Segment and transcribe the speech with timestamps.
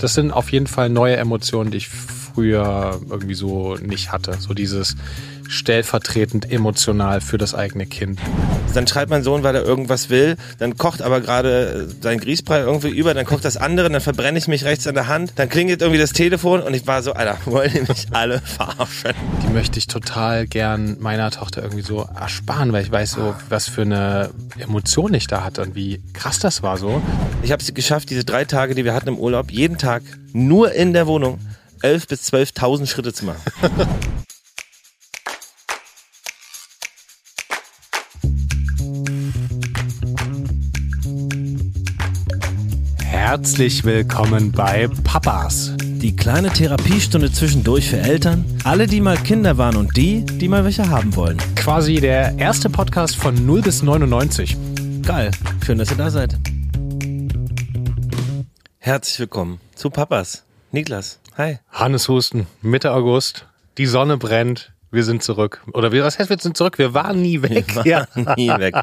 [0.00, 4.36] das sind auf jeden Fall neue Emotionen, die ich früher irgendwie so nicht hatte.
[4.38, 4.96] So dieses
[5.50, 8.20] stellvertretend emotional für das eigene Kind.
[8.72, 12.88] Dann schreibt mein Sohn, weil er irgendwas will, dann kocht aber gerade sein Grießbrei irgendwie
[12.88, 15.82] über, dann kocht das andere, dann verbrenne ich mich rechts an der Hand, dann klingelt
[15.82, 19.12] irgendwie das Telefon und ich war so, Alter, wollen die mich alle verarschen?
[19.42, 23.68] Die möchte ich total gern meiner Tochter irgendwie so ersparen, weil ich weiß so, was
[23.68, 27.02] für eine Emotion ich da hatte und wie krass das war so.
[27.42, 30.72] Ich habe es geschafft, diese drei Tage, die wir hatten im Urlaub, jeden Tag nur
[30.72, 31.40] in der Wohnung
[31.82, 33.40] 11.000 bis 12.000 Schritte zu machen.
[43.30, 45.76] Herzlich willkommen bei Papas.
[45.80, 50.64] Die kleine Therapiestunde zwischendurch für Eltern, alle, die mal Kinder waren und die, die mal
[50.64, 51.36] welche haben wollen.
[51.54, 54.56] Quasi der erste Podcast von 0 bis 99.
[55.06, 55.30] Geil,
[55.64, 56.36] schön, dass ihr da seid.
[58.78, 60.42] Herzlich willkommen zu Papas.
[60.72, 61.60] Niklas, hi.
[61.70, 63.46] Hannes Husten, Mitte August.
[63.78, 64.72] Die Sonne brennt.
[64.90, 65.62] Wir sind zurück.
[65.72, 66.78] Oder wir, was heißt, wir sind zurück?
[66.78, 67.84] Wir waren nie weg.
[67.84, 68.74] Wir waren nie weg.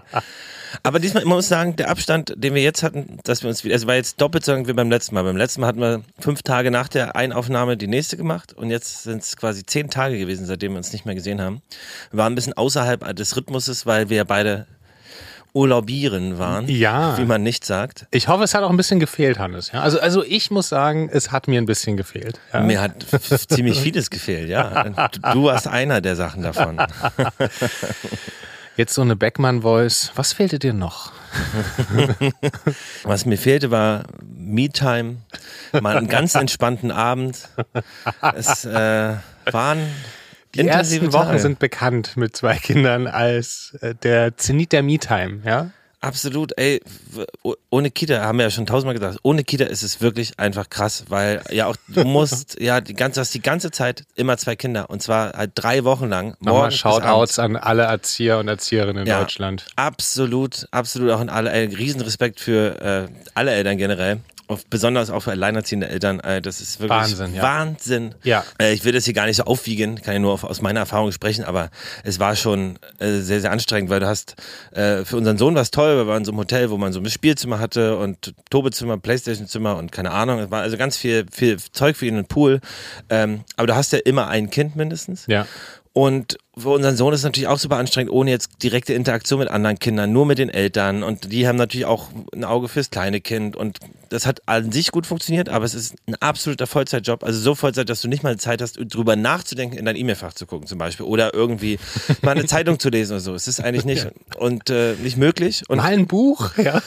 [0.83, 3.73] Aber diesmal, man muss sagen, der Abstand, den wir jetzt hatten, dass wir uns wieder,
[3.75, 5.23] also war jetzt doppelt so lang wie beim letzten Mal.
[5.23, 9.03] Beim letzten Mal hatten wir fünf Tage nach der Einaufnahme die nächste gemacht und jetzt
[9.03, 11.61] sind es quasi zehn Tage gewesen, seitdem wir uns nicht mehr gesehen haben.
[12.11, 14.67] Wir waren ein bisschen außerhalb des Rhythmuses, weil wir beide
[15.53, 17.17] Urlaubieren waren, Ja.
[17.17, 18.05] wie man nicht sagt.
[18.11, 19.71] Ich hoffe, es hat auch ein bisschen gefehlt, Hannes.
[19.71, 22.39] Ja, also, also ich muss sagen, es hat mir ein bisschen gefehlt.
[22.53, 22.59] Ja.
[22.61, 23.05] Mir hat
[23.49, 24.83] ziemlich vieles gefehlt, ja.
[25.33, 26.77] Du warst einer der Sachen davon.
[28.77, 30.11] Jetzt so eine Beckmann-Voice.
[30.15, 31.11] Was fehlte dir noch?
[33.03, 35.17] Was mir fehlte, war Me-Time,
[35.81, 37.49] mal einen ganz entspannten Abend.
[38.35, 39.15] Es äh,
[39.51, 39.79] waren
[40.53, 41.39] Die ersten Wochen Tage.
[41.39, 45.71] sind bekannt mit zwei Kindern als äh, der Zenit der Me-Time, ja?
[45.99, 46.79] Absolut, ey,
[47.43, 50.69] oh- ohne Kita, haben wir ja schon tausendmal gesagt, ohne Kita ist es wirklich einfach
[50.69, 54.55] krass, weil ja auch, du musst, ja, die ganze, hast die ganze Zeit immer zwei
[54.55, 56.35] Kinder und zwar halt drei Wochen lang.
[56.39, 56.71] Nochmal.
[56.71, 59.21] Shoutouts an alle Erzieher und Erzieherinnen in Ja.
[59.21, 59.65] Deutschland.
[59.75, 64.19] Absolut, absolut auch an alle, ey, Riesenrespekt für äh, alle Eltern generell.
[64.47, 66.19] Auf, besonders auch für alleinerziehende Eltern.
[66.21, 67.43] Äh, das ist wirklich Wahnsinn, ja.
[67.43, 68.15] Wahnsinn.
[68.23, 68.45] Ja.
[68.61, 70.79] Äh, ich will das hier gar nicht so aufwiegen, kann ja nur auf, aus meiner
[70.79, 71.69] Erfahrung sprechen, aber
[72.03, 74.35] es war schon äh, sehr, sehr anstrengend, weil du hast,
[74.71, 76.93] äh, für unseren Sohn war es toll, wir waren in so einem Hotel, wo man
[76.93, 80.39] so ein Spielzimmer hatte und Tobezimmer, Playstation-Zimmer und keine Ahnung.
[80.39, 82.61] Es war also ganz viel, viel Zeug für ihn, ein Pool.
[83.09, 85.25] Ähm, aber du hast ja immer ein Kind mindestens.
[85.27, 85.45] Ja.
[85.93, 89.47] Und für unseren Sohn ist es natürlich auch super anstrengend, ohne jetzt direkte Interaktion mit
[89.49, 91.03] anderen Kindern, nur mit den Eltern.
[91.03, 93.55] Und die haben natürlich auch ein Auge fürs kleine Kind.
[93.55, 93.77] Und
[94.09, 97.23] das hat an sich gut funktioniert, aber es ist ein absoluter Vollzeitjob.
[97.23, 100.45] Also so Vollzeit, dass du nicht mal Zeit hast, drüber nachzudenken, in dein E-Mail-Fach zu
[100.45, 101.05] gucken zum Beispiel.
[101.05, 101.77] Oder irgendwie
[102.21, 103.35] mal eine Zeitung zu lesen oder so.
[103.35, 104.07] Es ist eigentlich nicht
[104.37, 105.63] und äh, nicht möglich.
[105.67, 106.81] Und Mal ein Buch, ja.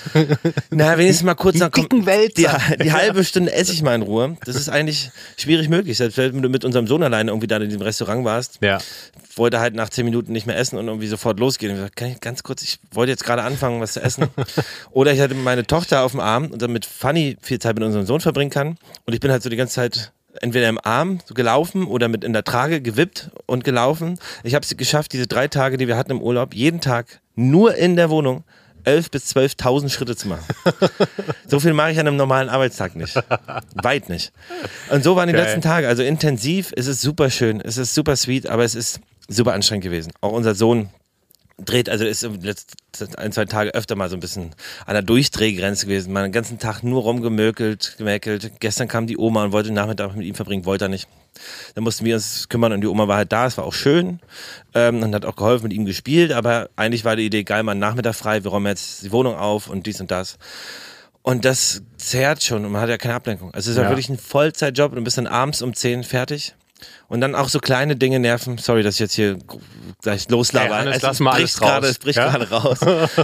[0.71, 2.59] na, wenigstens mal kurz Die nach dicken Wälzer.
[2.79, 4.37] Die, die halbe Stunde esse ich mal in Ruhe.
[4.45, 5.97] Das ist eigentlich schwierig möglich.
[5.99, 8.79] Selbst wenn du mit unserem Sohn alleine irgendwie da in dem Restaurant warst, Ja.
[9.37, 11.89] wollte halt nach zehn Minuten nicht mehr essen und irgendwie sofort losgehen.
[11.97, 14.29] Ich ich ganz kurz, ich wollte jetzt gerade anfangen, was zu essen.
[14.91, 17.85] Oder ich hatte meine Tochter auf dem Arm und dann mit Fanny viel Zeit mit
[17.85, 18.77] unserem Sohn verbringen kann.
[19.07, 22.25] Und ich bin halt so die ganze Zeit entweder im Arm so gelaufen oder mit
[22.25, 24.19] in der Trage gewippt und gelaufen.
[24.45, 27.75] Ich habe es geschafft, diese drei Tage, die wir hatten im Urlaub, jeden Tag nur
[27.75, 28.45] in der Wohnung
[28.85, 30.45] 11.000 bis 12.000 Schritte zu machen.
[31.47, 33.21] So viel mache ich an einem normalen Arbeitstag nicht.
[33.75, 34.33] Weit nicht.
[34.91, 35.43] Und so waren die Geil.
[35.43, 35.89] letzten Tage.
[35.89, 39.01] Also intensiv, es ist super schön, es ist super sweet, aber es ist
[39.31, 40.13] super anstrengend gewesen.
[40.21, 40.91] Auch unser Sohn
[41.59, 42.75] dreht, also ist im letzten
[43.17, 44.55] ein, zwei Tage öfter mal so ein bisschen
[44.87, 46.13] an der Durchdrehgrenze gewesen.
[46.13, 48.53] Mal den ganzen Tag nur rumgemökelt, gemäkelt.
[48.61, 51.09] Gestern kam die Oma und wollte den Nachmittag mit ihm verbringen, wollte er nicht.
[51.75, 54.21] Dann mussten wir uns kümmern und die Oma war halt da, es war auch schön
[54.75, 57.73] ähm, und hat auch geholfen, mit ihm gespielt, aber eigentlich war die Idee, geil, mal
[57.73, 60.39] einen Nachmittag frei, wir räumen jetzt die Wohnung auf und dies und das.
[61.23, 63.55] Und das zerrt schon und man hat ja keine Ablenkung.
[63.55, 63.89] Also es ist Ja.
[63.89, 66.55] wirklich ein Vollzeitjob und du bist dann abends um 10 fertig.
[67.09, 68.59] Und dann auch so kleine Dinge nerven.
[68.59, 69.39] Sorry, dass ich jetzt hier
[70.01, 70.77] gleich loslaber.
[70.77, 71.69] Hey, Hannes, es lass mal bricht alles raus.
[71.69, 72.31] gerade, es bricht Ja?
[72.31, 72.79] gerade raus.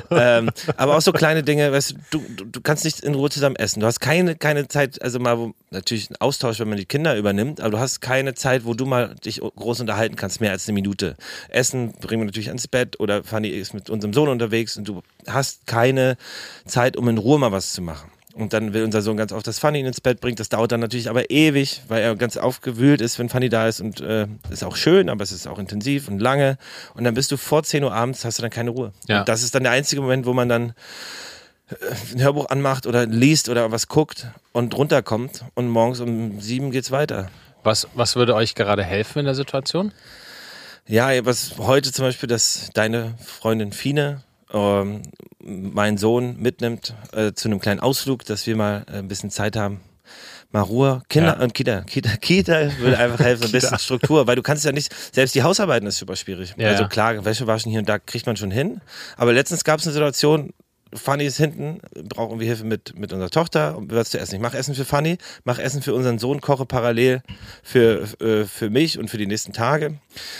[0.11, 3.31] ähm, aber auch so kleine Dinge, weißt du, du, du, du kannst nicht in Ruhe
[3.31, 3.81] zusammen essen.
[3.81, 7.17] Du hast keine, keine Zeit, also mal, wo, natürlich ein Austausch, wenn man die Kinder
[7.17, 10.67] übernimmt, aber du hast keine Zeit, wo du mal dich groß unterhalten kannst, mehr als
[10.67, 11.17] eine Minute.
[11.49, 15.02] Essen bringen wir natürlich ans Bett oder Fanny ist mit unserem Sohn unterwegs und du
[15.29, 16.17] hast keine
[16.67, 18.11] Zeit, um in Ruhe mal was zu machen.
[18.37, 20.38] Und dann will unser Sohn ganz oft, dass Fanny ihn ins Bett bringt.
[20.38, 23.81] Das dauert dann natürlich aber ewig, weil er ganz aufgewühlt ist, wenn Fanny da ist.
[23.81, 26.59] Und äh, ist auch schön, aber es ist auch intensiv und lange.
[26.93, 28.93] Und dann bist du vor 10 Uhr abends, hast du dann keine Ruhe.
[29.09, 29.21] Ja.
[29.21, 30.75] Und das ist dann der einzige Moment, wo man dann
[31.71, 31.75] äh,
[32.12, 35.47] ein Hörbuch anmacht oder liest oder was guckt und runterkommt.
[35.55, 37.31] Und morgens um sieben geht's weiter.
[37.62, 39.93] Was, was würde euch gerade helfen in der Situation?
[40.87, 45.02] Ja, was heute zum Beispiel, dass deine Freundin Fine ähm,
[45.40, 49.56] meinen Sohn mitnimmt äh, zu einem kleinen Ausflug, dass wir mal äh, ein bisschen Zeit
[49.56, 49.81] haben,
[50.50, 51.02] mal Ruhe.
[51.08, 51.43] Kinder Ja.
[51.43, 51.82] und Kita.
[51.82, 55.43] Kita, Kita würde einfach helfen, ein bisschen Struktur, weil du kannst ja nicht, selbst die
[55.43, 56.54] Hausarbeiten ist super schwierig.
[56.56, 58.81] Ja, also klar, Wäsche waschen hier und da kriegt man schon hin.
[59.16, 60.52] Aber letztens gab es eine Situation,
[60.94, 63.77] Fanny ist hinten, braucht irgendwie Hilfe mit, mit unserer Tochter.
[63.88, 64.37] Was zu essen?
[64.37, 67.23] Ich mache Essen für Fanny, mache Essen für unseren Sohn, koche parallel
[67.62, 69.99] für, äh, für mich und für die nächsten Tage.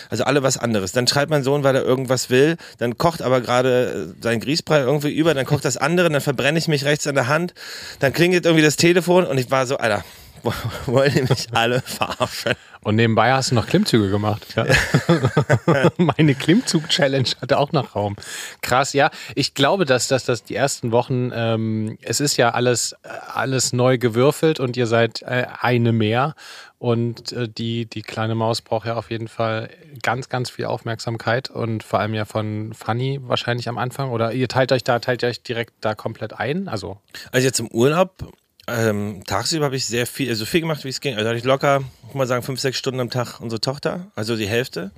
[0.09, 0.93] Also alle was anderes.
[0.93, 4.81] Dann schreibt mein Sohn, weil er irgendwas will, dann kocht aber gerade äh, sein Grießbrei
[4.81, 7.55] irgendwie über, dann kocht das andere, dann verbrenne ich mich rechts an der Hand,
[7.99, 10.05] dann klingelt irgendwie das Telefon und ich war so, Alter,
[10.87, 12.55] wollen mich alle verarschen?
[12.87, 14.47] Und nebenbei hast du noch Klimmzüge gemacht.
[14.55, 14.65] Ja.
[15.97, 18.15] Meine Klimmzug-Challenge hatte auch noch Raum.
[18.63, 19.11] Krass, ja.
[19.35, 23.99] Ich glaube, dass das dass die ersten Wochen, ähm, es ist ja alles, alles neu
[23.99, 26.37] gewürfelt und ihr seid äh, eine mehr.
[26.79, 29.71] Und äh, die, die kleine Maus braucht ja auf jeden Fall
[30.03, 34.11] ganz, ganz viel Aufmerksamkeit und vor allem ja von Fanny wahrscheinlich am Anfang.
[34.11, 36.69] Oder ihr teilt euch da, teilt ihr euch direkt da komplett ein?
[36.69, 36.99] Also,
[37.33, 38.13] Also jetzt im Urlaub,
[38.69, 41.15] ähm, tagsüber habe ich sehr viel, also viel gemacht, wie es ging.
[41.17, 44.37] Also hatte ich locker, ich mal sagen, fünf, sechs Stunden am Tag unsere Tochter, also
[44.37, 44.91] die Hälfte.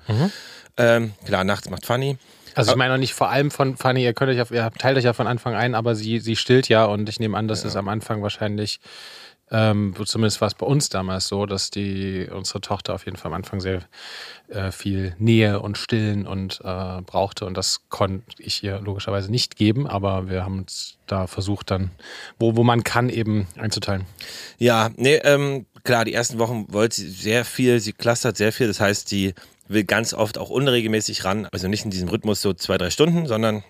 [0.77, 2.17] Ähm, klar, nachts macht Fanny.
[2.55, 4.97] Also ich meine auch nicht vor allem von Fanny, ihr könnt euch auf, ihr teilt
[4.97, 7.65] euch ja von Anfang ein, aber sie, sie stillt ja und ich nehme an, dass
[7.65, 8.81] es am Anfang wahrscheinlich,
[9.51, 13.31] ähm, zumindest war es bei uns damals so, dass die unsere Tochter auf jeden Fall
[13.31, 13.83] am Anfang sehr
[14.49, 19.57] äh, viel Nähe und Stillen und äh, brauchte und das konnte ich ihr logischerweise nicht
[19.57, 21.91] geben, aber wir haben uns da versucht dann,
[22.39, 24.05] wo, wo man kann, eben einzuteilen.
[24.59, 28.67] Ja, nee, ähm, klar, die ersten Wochen wollte sie sehr viel, sie clustert sehr viel,
[28.67, 29.35] das heißt, sie
[29.69, 33.27] will ganz oft auch unregelmäßig ran, also nicht in diesem Rhythmus so zwei, drei Stunden,
[33.27, 33.63] sondern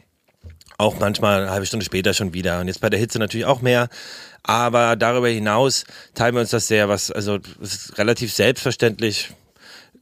[0.79, 2.61] auch manchmal eine halbe Stunde später schon wieder.
[2.61, 3.89] Und jetzt bei der Hitze natürlich auch mehr.
[4.49, 5.85] Aber darüber hinaus
[6.15, 9.35] teilen wir uns das sehr, was, also es ist relativ selbstverständlich,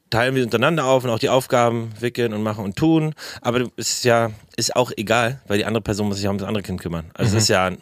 [0.08, 3.12] teilen wir untereinander auf und auch die Aufgaben wickeln und machen und tun.
[3.40, 6.38] Aber es ist ja, ist auch egal, weil die andere Person muss sich auch um
[6.38, 7.10] das andere Kind kümmern.
[7.14, 7.72] Also es ist ja,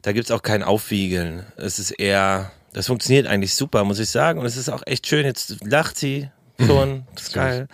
[0.00, 1.44] da gibt's auch kein Aufwiegeln.
[1.58, 4.40] Es ist eher, das funktioniert eigentlich super, muss ich sagen.
[4.40, 5.26] Und es ist auch echt schön.
[5.26, 6.30] Jetzt lacht sie
[6.66, 7.68] schon, das ist geil.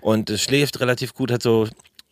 [0.00, 1.68] Und es schläft relativ gut, hat so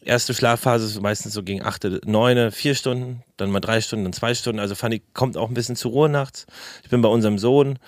[0.08, 4.12] erste Schlafphase ist meistens so gegen achte, neune, vier Stunden, dann mal drei Stunden, dann
[4.12, 4.58] zwei Stunden.
[4.58, 6.46] Also Fanny kommt auch ein bisschen zur Ruhe nachts.
[6.82, 7.78] Ich bin bei unserem Sohn.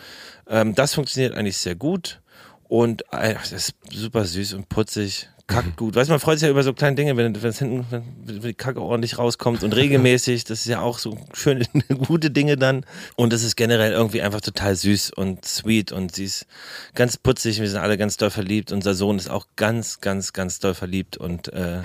[0.48, 2.20] Ähm, das funktioniert eigentlich sehr gut.
[2.68, 5.28] Und äh, ist super süß und putzig.
[5.50, 5.96] Kackt gut.
[5.96, 8.40] Weißt du, man freut sich ja über so kleine Dinge, wenn, wenn es hinten, wenn,
[8.40, 10.44] die Kacke ordentlich rauskommt und regelmäßig.
[10.44, 11.66] Das ist ja auch so schöne,
[12.06, 12.86] gute Dinge dann.
[13.16, 16.46] Und es ist generell irgendwie einfach total süß und sweet und sie ist
[16.94, 17.60] ganz putzig.
[17.60, 18.70] Wir sind alle ganz doll verliebt.
[18.70, 21.80] Unser Sohn ist auch ganz, ganz, ganz doll verliebt und äh,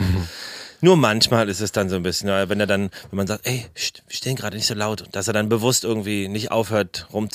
[0.85, 3.47] nur manchmal ist es dann so ein bisschen, ja, wenn er dann, wenn man sagt,
[3.47, 7.07] ey, pst, wir stehen gerade nicht so laut, dass er dann bewusst irgendwie nicht aufhört,
[7.11, 7.27] rum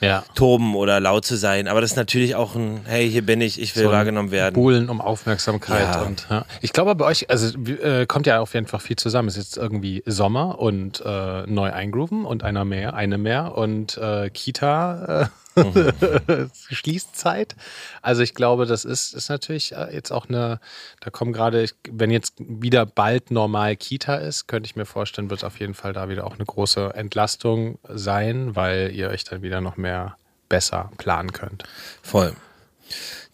[0.00, 0.24] Ja.
[0.34, 1.68] toben oder laut zu sein.
[1.68, 4.54] Aber das ist natürlich auch ein, hey, hier bin ich, ich will So wahrgenommen werden.
[4.54, 5.94] Buhlen um Aufmerksamkeit.
[5.94, 6.02] Ja.
[6.02, 6.44] Und, ja.
[6.60, 9.28] Ich glaube bei euch, also äh, kommt ja auf jeden Fall viel zusammen.
[9.28, 13.96] Es ist jetzt irgendwie Sommer und äh, neu eingrooven und einer mehr, eine mehr und
[13.96, 15.22] äh, Kita.
[15.22, 15.26] Äh,
[16.70, 17.56] Schließzeit.
[18.02, 20.60] Also ich glaube, das ist, ist natürlich äh, jetzt auch eine,
[21.00, 25.44] da kommen gerade, wenn jetzt wieder bald normal Kita ist, könnte ich mir vorstellen, wird
[25.44, 29.60] auf jeden Fall da wieder auch eine große Entlastung sein, weil ihr euch dann wieder
[29.60, 30.16] noch mehr
[30.48, 31.64] besser planen könnt.
[32.02, 32.34] Voll.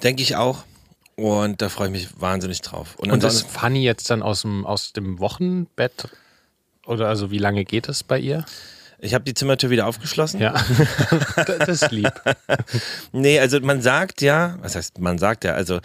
[0.03, 0.65] Denke ich auch.
[1.17, 2.97] Und da freue ich mich wahnsinnig drauf.
[2.97, 6.09] Und, Und ist Fanny jetzt dann aus dem, aus dem Wochenbett?
[6.87, 8.45] Oder also wie lange geht es bei ihr?
[9.05, 10.41] Ich habe die Zimmertür wieder aufgeschlossen.
[10.41, 10.55] Ja.
[11.47, 12.13] das ist lieb.
[13.13, 15.81] Nee, also man sagt ja, was heißt, man sagt ja, also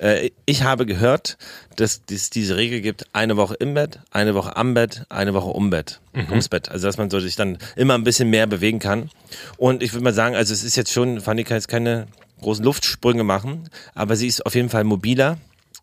[0.00, 1.36] äh, ich habe gehört,
[1.76, 5.50] dass es diese Regel gibt, eine Woche im Bett, eine Woche am Bett, eine Woche
[5.50, 6.70] um Bett, ums Bett.
[6.70, 9.10] Also dass man so sich dann immer ein bisschen mehr bewegen kann.
[9.58, 12.06] Und ich würde mal sagen, also es ist jetzt schon, Fanny kann jetzt keine
[12.40, 15.38] großen Luftsprünge machen, aber sie ist auf jeden Fall mobiler.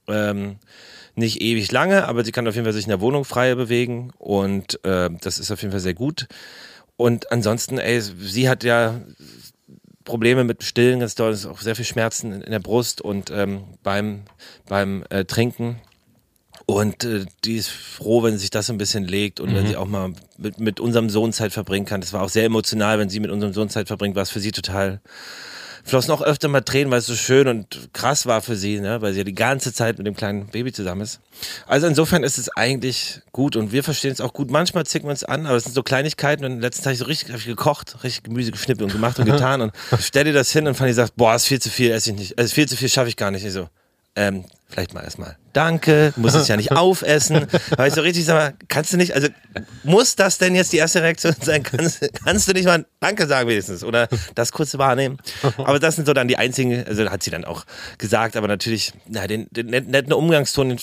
[0.07, 0.57] Ähm,
[1.15, 4.11] nicht ewig lange, aber sie kann auf jeden Fall sich in der Wohnung freier bewegen
[4.17, 6.27] und äh, das ist auf jeden Fall sehr gut.
[6.97, 9.01] Und ansonsten, ey, sie hat ja
[10.03, 13.31] Probleme mit Stillen, ganz doll, es ist auch sehr viel Schmerzen in der Brust und
[13.31, 14.23] ähm, beim,
[14.67, 15.79] beim äh, Trinken.
[16.65, 19.87] Und äh, die ist froh, wenn sich das ein bisschen legt und wenn sie auch
[19.87, 21.99] mal mit, mit unserem Sohn Zeit verbringen kann.
[21.99, 24.39] Das war auch sehr emotional, wenn sie mit unserem Sohn Zeit verbringt, war es für
[24.39, 25.01] sie total
[25.83, 29.01] flossen auch öfter mal Tränen, weil es so schön und krass war für sie, ne?
[29.01, 31.19] weil sie ja die ganze Zeit mit dem kleinen Baby zusammen ist.
[31.67, 34.49] Also insofern ist es eigentlich gut und wir verstehen es auch gut.
[34.49, 37.05] Manchmal zicken wir uns an, aber es sind so Kleinigkeiten und letzten Tag ich so
[37.05, 40.51] richtig hab ich gekocht, richtig Gemüse geschnitten und gemacht und getan und stell dir das
[40.51, 42.77] hin und Fanny sagt, boah, ist viel zu viel, esse ich nicht, also viel zu
[42.77, 43.45] viel schaffe ich gar nicht.
[43.45, 43.67] Ich so,
[44.15, 47.45] ähm, vielleicht mal erstmal Danke, muss es ja nicht aufessen.
[47.77, 49.27] Weil ich so richtig sag mal, kannst du nicht, also
[49.83, 51.61] muss das denn jetzt die erste Reaktion sein?
[51.61, 55.19] Kannst, kannst du nicht mal Danke sagen wenigstens oder das kurz wahrnehmen?
[55.57, 57.65] Aber das sind so dann die einzigen, also hat sie dann auch
[57.99, 60.79] gesagt, aber natürlich, ja, den, den netten Umgangston, den,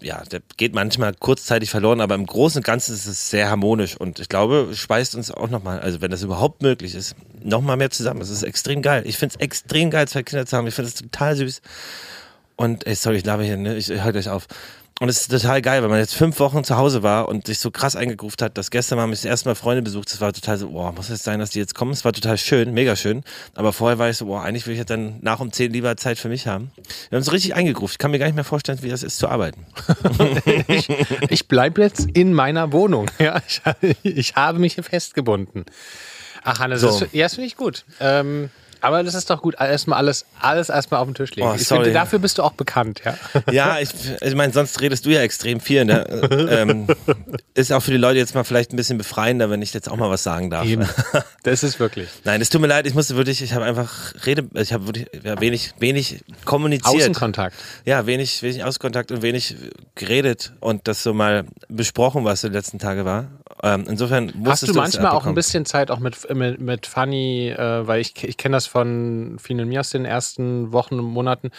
[0.00, 3.96] ja, der geht manchmal kurzzeitig verloren, aber im Großen und Ganzen ist es sehr harmonisch
[3.98, 7.90] und ich glaube, speist uns auch nochmal, also wenn das überhaupt möglich ist, nochmal mehr
[7.90, 8.20] zusammen.
[8.20, 9.02] Es ist extrem geil.
[9.06, 10.66] Ich finde es extrem geil, zwei Kinder zu haben.
[10.66, 11.60] Ich finde es total süß.
[12.60, 13.74] Und, ey, sorry, ich laber hier, ne?
[13.76, 14.46] Ich, ich halte euch auf.
[15.00, 17.58] Und es ist total geil, weil man jetzt fünf Wochen zu Hause war und sich
[17.58, 20.12] so krass eingegruft hat, dass gestern haben mich das erste Mal Freunde besucht.
[20.12, 21.92] Das war total so, boah, muss es sein, dass die jetzt kommen?
[21.92, 23.24] Es war total schön, mega schön.
[23.54, 25.96] Aber vorher war ich so, boah, eigentlich will ich jetzt dann nach um zehn lieber
[25.96, 26.70] Zeit für mich haben.
[27.08, 27.94] Wir haben es richtig eingegruft.
[27.94, 29.64] Ich kann mir gar nicht mehr vorstellen, wie das ist zu arbeiten.
[30.68, 30.86] ich
[31.30, 33.10] ich bleibe jetzt in meiner Wohnung.
[33.20, 33.62] Ja, ich,
[34.02, 35.64] ich habe mich hier festgebunden.
[36.44, 36.88] Ach, Hannes, so.
[37.00, 37.86] das, ja, das finde ich gut.
[38.00, 39.54] Ähm, aber das ist doch gut.
[39.58, 41.48] Erstmal alles, alles erstmal auf den Tisch legen.
[41.48, 41.84] Oh, sorry.
[41.84, 43.14] Finde, dafür bist du auch bekannt, ja.
[43.52, 45.84] Ja, ich, ich meine, sonst redest du ja extrem viel.
[45.84, 46.06] Ne?
[46.50, 46.86] ähm,
[47.54, 49.96] ist auch für die Leute jetzt mal vielleicht ein bisschen befreiender, wenn ich jetzt auch
[49.96, 50.66] mal was sagen darf.
[50.66, 50.88] Eben.
[51.42, 52.08] Das ist wirklich.
[52.24, 55.06] Nein, es tut mir leid, ich musste wirklich, ich habe einfach Rede, ich habe wirklich
[55.24, 56.94] ja, wenig, wenig kommuniziert.
[56.94, 57.56] Außenkontakt.
[57.86, 59.56] Ja, wenig, wenig Außenkontakt und wenig
[59.94, 63.28] geredet und das so mal besprochen, was die letzten Tage war.
[63.62, 67.86] Ähm, insofern Hast du manchmal auch ein bisschen Zeit auch mit, mit, mit Fanny, äh,
[67.86, 71.50] weil ich, ich kenne das von vielen mir aus den ersten Wochen und Monaten,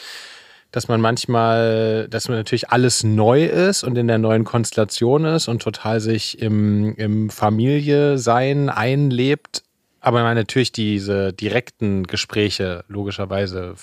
[0.72, 5.50] dass man manchmal, dass man natürlich alles neu ist und in der neuen Konstellation ist
[5.50, 9.64] und total sich im, im Familie-Sein einlebt,
[10.00, 13.76] aber man natürlich diese direkten Gespräche logischerweise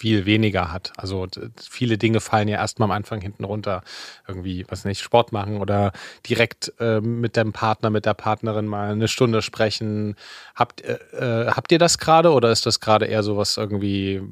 [0.00, 0.94] viel weniger hat.
[0.96, 1.26] Also
[1.60, 3.82] viele Dinge fallen ja erstmal am Anfang hinten runter.
[4.26, 5.92] Irgendwie, was nicht, Sport machen oder
[6.26, 10.16] direkt äh, mit dem Partner, mit der Partnerin mal eine Stunde sprechen.
[10.54, 14.22] Habt, äh, äh habt ihr das gerade oder ist das gerade eher so, was irgendwie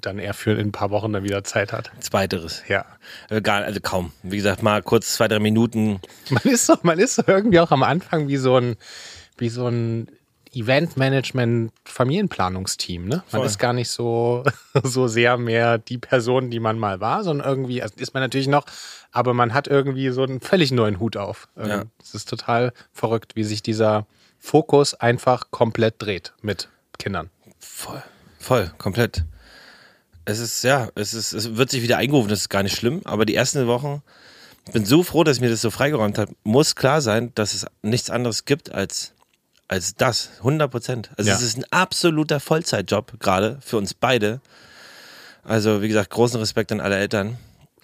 [0.00, 1.90] dann eher für in ein paar Wochen dann wieder Zeit hat?
[1.98, 2.62] Zweiteres.
[2.68, 2.84] Ja.
[3.28, 4.12] Äh, gar, also kaum.
[4.22, 6.00] Wie gesagt, mal kurz zwei, drei Minuten.
[6.30, 8.76] Man ist so, man ist so irgendwie auch am Anfang wie so ein,
[9.36, 10.06] wie so ein
[10.54, 13.16] Eventmanagement Familienplanungsteam, ne?
[13.30, 13.46] Man Voll.
[13.46, 14.44] ist gar nicht so,
[14.82, 18.48] so sehr mehr die Person, die man mal war, sondern irgendwie, also ist man natürlich
[18.48, 18.64] noch,
[19.10, 21.48] aber man hat irgendwie so einen völlig neuen Hut auf.
[21.56, 21.84] Ähm, ja.
[22.02, 24.06] Es ist total verrückt, wie sich dieser
[24.38, 26.68] Fokus einfach komplett dreht mit
[26.98, 27.30] Kindern.
[27.58, 28.02] Voll,
[28.38, 29.24] voll, komplett.
[30.24, 33.00] Es ist, ja, es ist, es wird sich wieder eingerufen, das ist gar nicht schlimm,
[33.04, 34.02] aber die ersten Wochen,
[34.66, 37.54] ich bin so froh, dass ich mir das so freigeräumt habe, muss klar sein, dass
[37.54, 39.14] es nichts anderes gibt als
[39.72, 41.10] als das, 100 Prozent.
[41.16, 41.36] Also ja.
[41.36, 44.42] es ist ein absoluter Vollzeitjob gerade für uns beide.
[45.44, 47.38] Also wie gesagt, großen Respekt an alle Eltern.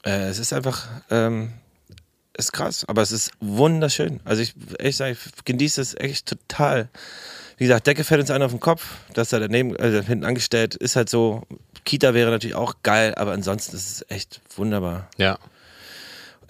[0.04, 1.54] Äh, es ist einfach, ähm,
[2.36, 4.20] ist krass, aber es ist wunderschön.
[4.26, 6.90] Also ich echt sage, ich genieße es echt total.
[7.56, 10.74] Wie gesagt, Decke fällt uns einer auf den Kopf, dass er daneben, also hinten angestellt,
[10.74, 11.46] ist halt so.
[11.84, 15.08] Kita wäre natürlich auch geil, aber ansonsten ist es echt wunderbar.
[15.16, 15.38] Ja.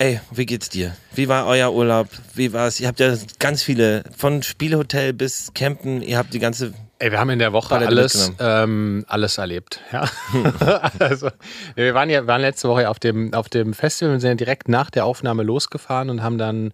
[0.01, 0.95] Ey, wie geht's dir?
[1.13, 2.07] Wie war euer Urlaub?
[2.33, 2.79] Wie war's?
[2.79, 6.73] Ihr habt ja ganz viele, von Spielhotel bis Campen, ihr habt die ganze.
[7.01, 9.81] Ey, wir haben in der Woche alles, ähm, alles erlebt.
[9.91, 10.09] Ja.
[11.01, 11.31] also,
[11.75, 14.69] wir waren ja waren letzte Woche auf dem, auf dem Festival und sind ja direkt
[14.69, 16.73] nach der Aufnahme losgefahren und haben dann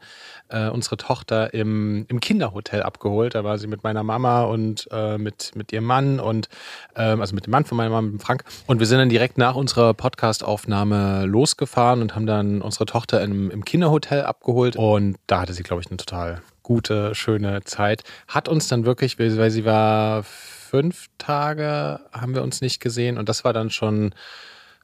[0.54, 3.34] äh, unsere Tochter im, im Kinderhotel abgeholt.
[3.34, 6.48] Da war sie mit meiner Mama und äh, mit, mit ihrem Mann und
[6.94, 8.44] ähm, also mit dem Mann von meiner Mama, mit dem Frank.
[8.66, 13.50] Und wir sind dann direkt nach unserer Podcast-Aufnahme losgefahren und haben dann unsere Tochter im,
[13.50, 14.76] im Kinderhotel abgeholt.
[14.76, 18.04] Und da hatte sie, glaube ich, eine total gute, schöne Zeit.
[18.28, 23.18] Hat uns dann wirklich, weil sie war fünf Tage, haben wir uns nicht gesehen.
[23.18, 24.14] Und das war dann schon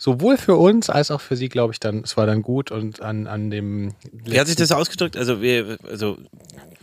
[0.00, 3.02] sowohl für uns als auch für sie, glaube ich, dann, es war dann gut und
[3.02, 3.92] an, an dem.
[4.12, 5.14] Wie hat sich das ausgedrückt?
[5.14, 6.16] Also, wir, also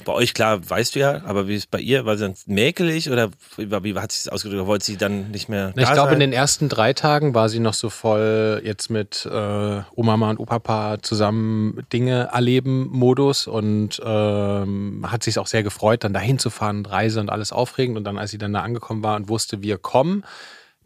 [0.05, 2.05] bei euch klar, weißt du ja, aber wie ist bei ihr?
[2.05, 4.67] War sie dann mäkelig oder wie, wie hat sich das ausgedrückt?
[4.67, 5.73] Wollte sie dann nicht mehr?
[5.75, 9.25] Na, ich glaube, in den ersten drei Tagen war sie noch so voll jetzt mit
[9.25, 16.03] äh, Oma und Opapa zusammen Dinge erleben Modus und ähm, hat sich auch sehr gefreut,
[16.03, 17.97] dann dahin zu fahren und Reise und alles aufregend.
[17.97, 20.23] Und dann, als sie dann da angekommen war und wusste, wir kommen,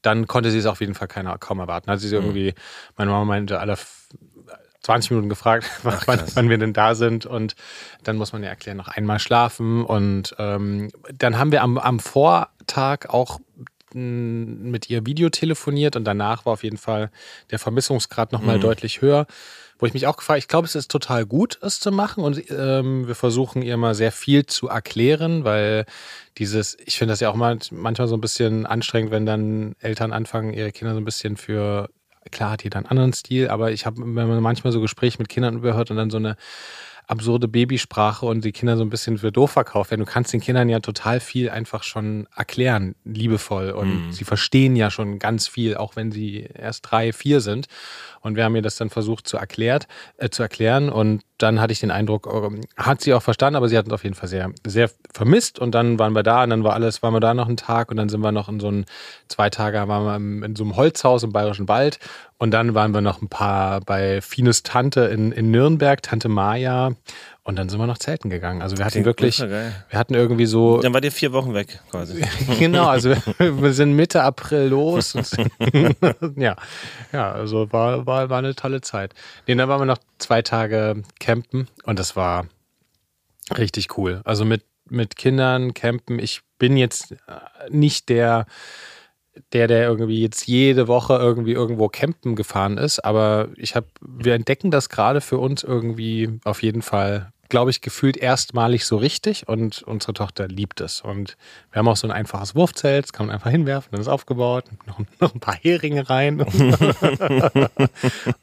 [0.01, 1.91] dann konnte sie es auf jeden Fall keiner kaum erwarten.
[1.91, 2.13] Hat sie mhm.
[2.13, 2.53] irgendwie,
[2.97, 3.77] meine Mama meinte, alle
[4.81, 7.25] 20 Minuten gefragt, Ach, wann, wann, wir denn da sind.
[7.25, 7.55] Und
[8.03, 9.85] dann muss man ja erklären, noch einmal schlafen.
[9.85, 13.39] Und ähm, dann haben wir am, am Vortag auch
[13.93, 17.11] mit ihr Video telefoniert und danach war auf jeden Fall
[17.51, 18.61] der Vermissungsgrad nochmal mhm.
[18.61, 19.27] deutlich höher.
[19.81, 22.43] Wo ich mich auch gefragt, ich glaube, es ist total gut, es zu machen und
[22.51, 25.85] ähm, wir versuchen ihr mal sehr viel zu erklären, weil
[26.37, 30.13] dieses, ich finde das ja auch mal manchmal so ein bisschen anstrengend, wenn dann Eltern
[30.13, 31.89] anfangen, ihre Kinder so ein bisschen für,
[32.29, 35.29] klar hat jeder einen anderen Stil, aber ich habe, wenn man manchmal so Gespräche mit
[35.29, 36.37] Kindern überhört und dann so eine
[37.11, 40.05] absurde Babysprache und die Kinder so ein bisschen für doof verkauft werden.
[40.05, 43.71] Du kannst den Kindern ja total viel einfach schon erklären, liebevoll.
[43.71, 44.11] Und mhm.
[44.13, 47.67] sie verstehen ja schon ganz viel, auch wenn sie erst drei, vier sind.
[48.21, 49.87] Und wir haben ihr das dann versucht zu, erklärt,
[50.17, 50.89] äh, zu erklären.
[50.89, 53.93] Und dann hatte ich den Eindruck, äh, hat sie auch verstanden, aber sie hat uns
[53.93, 55.59] auf jeden Fall sehr, sehr vermisst.
[55.59, 57.89] Und dann waren wir da und dann war alles, waren wir da noch einen Tag
[57.91, 58.85] und dann sind wir noch in so ein,
[59.27, 61.99] zwei Tage waren wir in so einem Holzhaus im Bayerischen Wald.
[62.37, 66.91] Und dann waren wir noch ein paar bei Fines Tante in, in Nürnberg, Tante Maja.
[67.43, 68.61] Und dann sind wir noch zelten gegangen.
[68.61, 70.79] Also wir hatten wirklich, wir hatten irgendwie so.
[70.79, 72.23] Dann war ihr vier Wochen weg, quasi.
[72.59, 75.13] genau, also wir sind Mitte April los.
[76.35, 76.55] ja,
[77.11, 79.15] ja, also war, war, war eine tolle Zeit.
[79.47, 82.45] Nee, dann waren wir noch zwei Tage campen und das war
[83.57, 84.21] richtig cool.
[84.23, 86.19] Also mit, mit Kindern campen.
[86.19, 87.15] Ich bin jetzt
[87.69, 88.45] nicht der,
[89.53, 94.33] der, der irgendwie jetzt jede Woche irgendwie irgendwo campen gefahren ist, aber ich habe, wir
[94.33, 99.47] entdecken das gerade für uns irgendwie auf jeden Fall, glaube ich, gefühlt erstmalig so richtig
[99.47, 101.01] und unsere Tochter liebt es.
[101.01, 101.37] Und
[101.71, 104.65] wir haben auch so ein einfaches Wurfzelt, das kann man einfach hinwerfen, dann ist aufgebaut,
[104.85, 106.41] noch, noch ein paar Heringe rein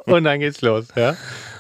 [0.07, 1.17] und dann geht's los, ja.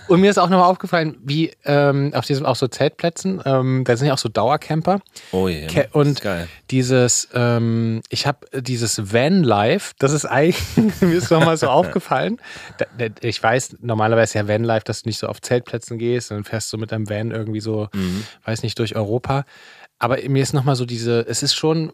[0.08, 3.96] Und mir ist auch nochmal aufgefallen, wie ähm, auf diesem auch so Zeltplätzen, ähm, da
[3.96, 5.00] sind ja auch so Dauercamper.
[5.32, 5.68] Oh je.
[5.70, 5.86] Yeah.
[5.92, 6.22] Und
[6.70, 10.58] dieses, ähm, ich habe dieses Vanlife, das ist eigentlich,
[11.00, 12.38] mir ist nochmal so aufgefallen.
[12.78, 16.72] Da, ich weiß normalerweise ja Vanlife, dass du nicht so auf Zeltplätzen gehst, dann fährst
[16.72, 18.24] du mit deinem Van irgendwie so, mhm.
[18.44, 19.44] weiß nicht, durch Europa.
[19.98, 21.92] Aber mir ist nochmal so diese, es ist schon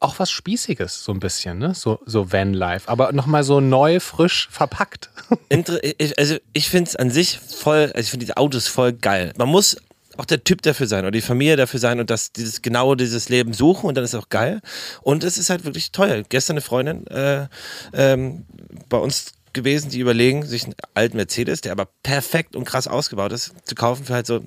[0.00, 1.74] auch was Spießiges, so ein bisschen, ne?
[1.74, 5.10] So, so Vanlife, aber nochmal so neu, frisch verpackt.
[6.16, 9.32] also ich finde es an sich voll, also ich finde diese Autos voll geil.
[9.36, 9.76] Man muss
[10.16, 13.28] auch der Typ dafür sein oder die Familie dafür sein und das dieses genau dieses
[13.28, 14.60] Leben suchen und dann ist es auch geil.
[15.02, 16.22] Und es ist halt wirklich teuer.
[16.28, 17.46] Gestern eine Freundin äh,
[17.92, 18.46] ähm,
[18.88, 23.32] bei uns gewesen, die überlegen, sich einen alten Mercedes, der aber perfekt und krass ausgebaut
[23.32, 24.40] ist, zu kaufen für halt so,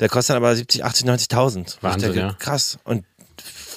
[0.00, 1.76] der kostet dann aber 70, 80, 90.000.
[1.80, 2.36] Wahnsinn, denke, ja.
[2.38, 2.78] Krass.
[2.84, 3.04] Und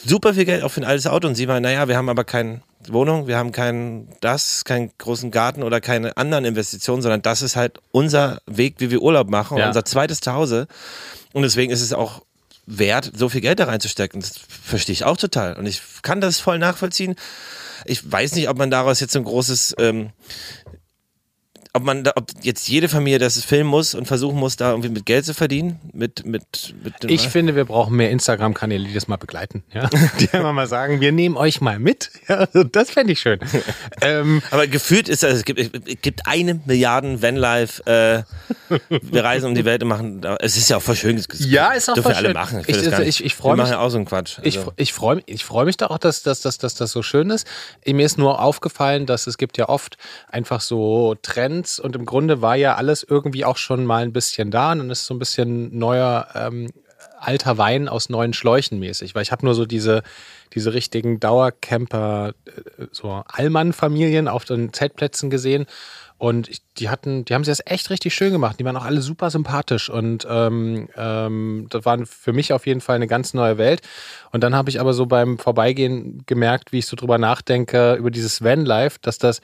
[0.05, 2.23] super viel Geld auch für ein altes Auto und sie meinen, naja, wir haben aber
[2.23, 7.41] keine Wohnung, wir haben kein das, keinen großen Garten oder keine anderen Investitionen, sondern das
[7.41, 9.67] ist halt unser Weg, wie wir Urlaub machen, ja.
[9.67, 10.67] unser zweites Zuhause.
[11.33, 12.23] Und deswegen ist es auch
[12.65, 14.21] wert, so viel Geld da reinzustecken.
[14.21, 15.55] Das verstehe ich auch total.
[15.55, 17.15] Und ich kann das voll nachvollziehen.
[17.85, 20.11] Ich weiß nicht, ob man daraus jetzt so ein großes ähm,
[21.73, 24.89] ob man da, ob jetzt jede Familie das filmen muss und versuchen muss, da irgendwie
[24.89, 25.79] mit Geld zu verdienen?
[25.93, 26.43] Mit, mit,
[26.83, 29.63] mit ich finde, wir brauchen mehr Instagram-Kanäle, die das mal begleiten.
[29.73, 29.89] Ja?
[30.19, 32.11] Die immer mal sagen, wir nehmen euch mal mit.
[32.27, 33.39] Ja, das fände ich schön.
[34.01, 39.47] ähm, Aber gefühlt ist das, es gibt, es gibt eine Milliarden Vanlife, äh, wir reisen
[39.47, 41.21] um die Welt und machen, es ist ja auch voll schön.
[41.39, 42.25] Ja, ist auch voll schön.
[42.25, 42.63] alle machen.
[42.67, 43.57] Ich, ich, ich, ich freue mich.
[43.57, 44.37] Wir machen ja auch so einen Quatsch.
[44.37, 44.47] Also.
[44.47, 47.01] Ich, ich freue mich, ich freu mich da auch, dass, dass, dass, dass das so
[47.01, 47.45] schön ist.
[47.85, 49.97] Mir ist nur aufgefallen, dass es gibt ja oft
[50.29, 54.13] einfach so Trends, Trends und im Grunde war ja alles irgendwie auch schon mal ein
[54.13, 56.69] bisschen da und dann ist so ein bisschen neuer ähm,
[57.19, 60.01] alter Wein aus neuen Schläuchen mäßig, weil ich habe nur so diese
[60.53, 65.65] diese richtigen Dauercamper, äh, so Allmann-Familien auf den Zeltplätzen gesehen
[66.17, 68.59] und die hatten, die haben sie das echt richtig schön gemacht.
[68.59, 72.81] Die waren auch alle super sympathisch und ähm, ähm, das war für mich auf jeden
[72.81, 73.81] Fall eine ganz neue Welt.
[74.31, 78.11] Und dann habe ich aber so beim Vorbeigehen gemerkt, wie ich so drüber nachdenke über
[78.11, 79.41] dieses Vanlife, dass das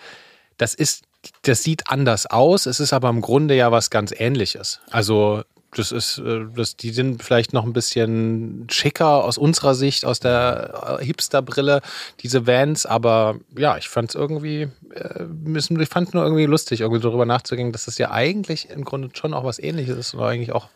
[0.57, 1.03] das ist
[1.41, 4.79] das sieht anders aus, es ist aber im Grunde ja was ganz ähnliches.
[4.91, 5.43] Also
[5.75, 10.19] das ist, äh, das, die sind vielleicht noch ein bisschen schicker aus unserer Sicht, aus
[10.19, 11.81] der äh, Hipster-Brille,
[12.21, 17.01] diese Vans, aber ja, ich fand es irgendwie, äh, ich fand nur irgendwie lustig, irgendwie
[17.01, 20.53] darüber nachzugehen, dass das ja eigentlich im Grunde schon auch was ähnliches ist oder eigentlich
[20.53, 20.69] auch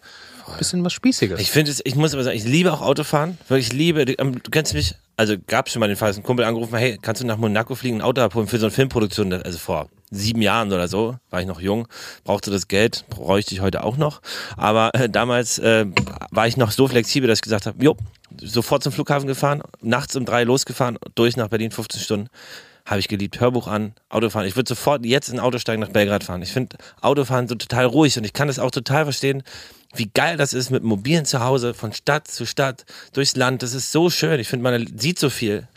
[0.57, 1.39] bisschen was Spießiges.
[1.39, 3.37] Ich finde es, ich muss aber sagen, ich liebe auch Autofahren.
[3.47, 6.09] Wirklich, ich liebe, du, ähm, du kennst mich, also gab es schon mal den Fall,
[6.09, 8.65] dass ein Kumpel angerufen hey, kannst du nach Monaco fliegen, ein Auto abholen für so
[8.65, 11.87] eine Filmproduktion, also vor sieben Jahren oder so, war ich noch jung,
[12.23, 14.21] brauchte das Geld, bräuchte ich heute auch noch.
[14.57, 15.85] Aber äh, damals äh,
[16.31, 17.95] war ich noch so flexibel, dass ich gesagt habe, jo,
[18.41, 22.27] sofort zum Flughafen gefahren, nachts um drei losgefahren, durch nach Berlin 15 Stunden.
[22.83, 23.39] Habe ich geliebt.
[23.39, 24.47] Hörbuch an, Autofahren.
[24.47, 26.41] Ich würde sofort jetzt in ein Auto steigen nach Belgrad fahren.
[26.41, 29.43] Ich finde Autofahren so total ruhig und ich kann das auch total verstehen,
[29.95, 33.63] wie geil das ist mit mobilen Zuhause von Stadt zu Stadt durchs Land.
[33.63, 34.39] Das ist so schön.
[34.39, 35.67] Ich finde, man sieht so viel.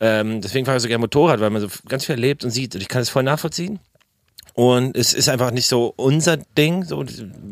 [0.00, 2.74] Ähm, deswegen fahre ich so gerne Motorrad, weil man so ganz viel erlebt und sieht.
[2.74, 3.80] Und ich kann es voll nachvollziehen.
[4.54, 7.04] Und es ist einfach nicht so unser Ding, so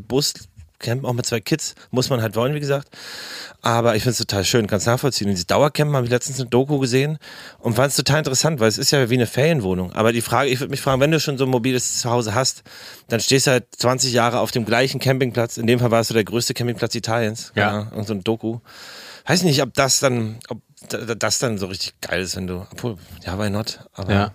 [0.06, 0.34] Bus
[0.82, 2.88] Camp auch mit zwei Kids, muss man halt wollen, wie gesagt.
[3.62, 5.28] Aber ich finde es total schön, ganz nachvollziehen.
[5.28, 7.18] Und dieses Dauercamp habe ich letztens eine Doku gesehen
[7.60, 9.92] und fand es total interessant, weil es ist ja wie eine Ferienwohnung.
[9.92, 12.64] Aber die Frage, ich würde mich fragen, wenn du schon so ein mobiles Zuhause hast,
[13.08, 15.56] dann stehst du halt 20 Jahre auf dem gleichen Campingplatz.
[15.56, 17.52] In dem Fall war es so der größte Campingplatz Italiens.
[17.54, 17.90] Ja.
[17.94, 18.58] Und so ein Doku.
[19.26, 22.96] Weiß nicht, ob das dann, ob das dann so richtig geil ist, wenn du, obwohl,
[23.24, 23.80] ja, why not?
[23.94, 24.32] Aber ja.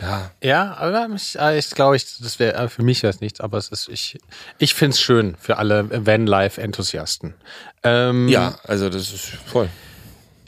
[0.00, 0.30] Ja.
[0.42, 3.58] Ja, aber ich, äh, ich glaube, ich, das wäre für mich wäre es nichts, aber
[3.58, 4.18] es ist, ich,
[4.58, 7.34] ich finde es schön für alle Van-Life-Enthusiasten.
[7.82, 9.68] Ähm, Ja, also das ist voll.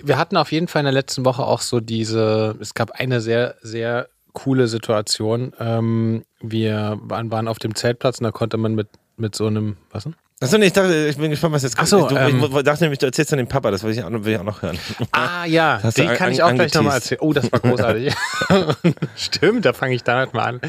[0.02, 3.20] wir hatten auf jeden Fall in der letzten Woche auch so diese, es gab eine
[3.20, 5.52] sehr, sehr coole Situation.
[5.58, 9.76] Ähm, wir waren, waren auf dem Zeltplatz und da konnte man mit, mit so einem,
[9.90, 10.14] was denn?
[10.42, 12.84] Achso, nee, ich dachte, ich bin gespannt, was jetzt Ach so, Du, ähm, ich dachte
[12.84, 14.62] nämlich, du erzählst von dem Papa, das will ich auch, noch- will ich auch noch
[14.62, 14.78] hören.
[15.12, 17.12] Ah ja, du den an- kann ich auch gleich nochmal angeteased.
[17.12, 17.20] erzählen.
[17.20, 18.14] Oh, das war großartig.
[19.16, 20.60] Stimmt, da fange ich damit mal an.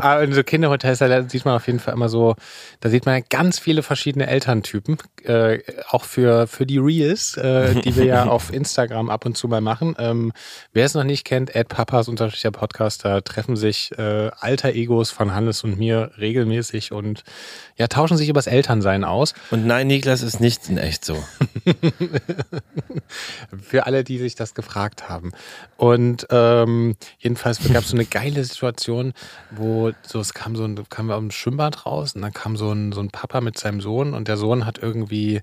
[0.00, 2.36] Aber in so Kinderhotels da sieht man auf jeden Fall immer so,
[2.78, 5.58] da sieht man ja ganz viele verschiedene Elterntypen, äh,
[5.90, 9.60] auch für, für die Reels, äh, die wir ja auf Instagram ab und zu mal
[9.60, 9.96] machen.
[9.98, 10.32] Ähm,
[10.72, 15.10] wer es noch nicht kennt, Ed Papas unterschiedlicher Podcast, da treffen sich äh, alter Egos
[15.10, 17.24] von Hannes und mir regelmäßig und
[17.76, 19.15] ja, tauschen sich übers Elternsein aus.
[19.50, 21.22] Und nein, Niklas ist nicht in echt so.
[23.62, 25.32] Für alle, die sich das gefragt haben.
[25.76, 29.12] Und ähm, jedenfalls gab es so eine geile Situation,
[29.50, 32.56] wo so es kam so ein, kamen wir aus dem Schwimmbad raus und dann kam
[32.56, 35.40] so ein, so ein Papa mit seinem Sohn und der Sohn hat irgendwie,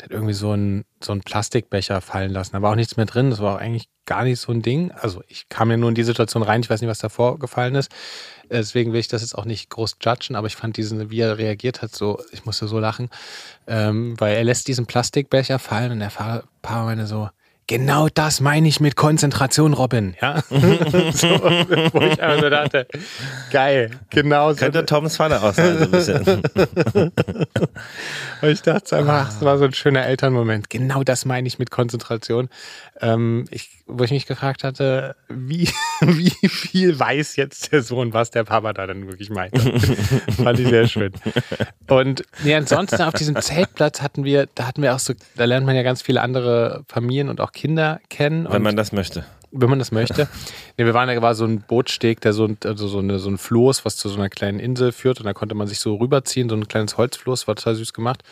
[0.00, 2.52] der hat irgendwie so einen so einen Plastikbecher fallen lassen.
[2.52, 3.30] Da war auch nichts mehr drin.
[3.30, 4.90] Das war auch eigentlich gar nicht so ein Ding.
[4.92, 6.60] Also ich kam ja nur in die Situation rein.
[6.62, 7.92] Ich weiß nicht, was da vorgefallen ist.
[8.48, 11.20] Äh, Deswegen will ich das jetzt auch nicht groß judgen, aber ich fand diesen, wie
[11.20, 13.08] er reagiert hat, so, ich musste so lachen,
[13.66, 17.30] ähm, weil er lässt diesen Plastikbecher fallen und der Fa- Papa meine so,
[17.66, 20.42] genau das meine ich mit Konzentration, Robin, ja.
[20.50, 20.58] so,
[21.28, 22.86] wo ich einfach so dachte,
[23.50, 24.58] geil, genau so.
[24.58, 26.24] Könnte Toms auch sein, so ein bisschen.
[28.42, 30.70] Und ich dachte ach, das war so ein schöner Elternmoment.
[30.70, 32.48] Genau das meine ich mit Konzentration.
[33.00, 35.68] Ähm, ich, wo ich mich gefragt hatte, wie,
[36.00, 39.58] wie viel weiß jetzt der Sohn, was der Papa da dann wirklich meint.
[40.36, 41.12] Fand ich sehr schön.
[41.88, 45.66] Und nee, ansonsten auf diesem Zeltplatz hatten wir, da hatten wir auch so, da lernt
[45.66, 48.44] man ja ganz viele andere Familien und auch Kinder kennen.
[48.44, 49.24] Wenn und man das möchte.
[49.50, 50.28] wenn man das möchte.
[50.78, 53.28] Nee, wir waren, da war so ein Bootsteg, der so, ein- also so, eine, so
[53.28, 55.96] ein Floß, was zu so einer kleinen Insel führt und da konnte man sich so
[55.96, 58.22] rüberziehen, so ein kleines Holzfloß, war total süß gemacht.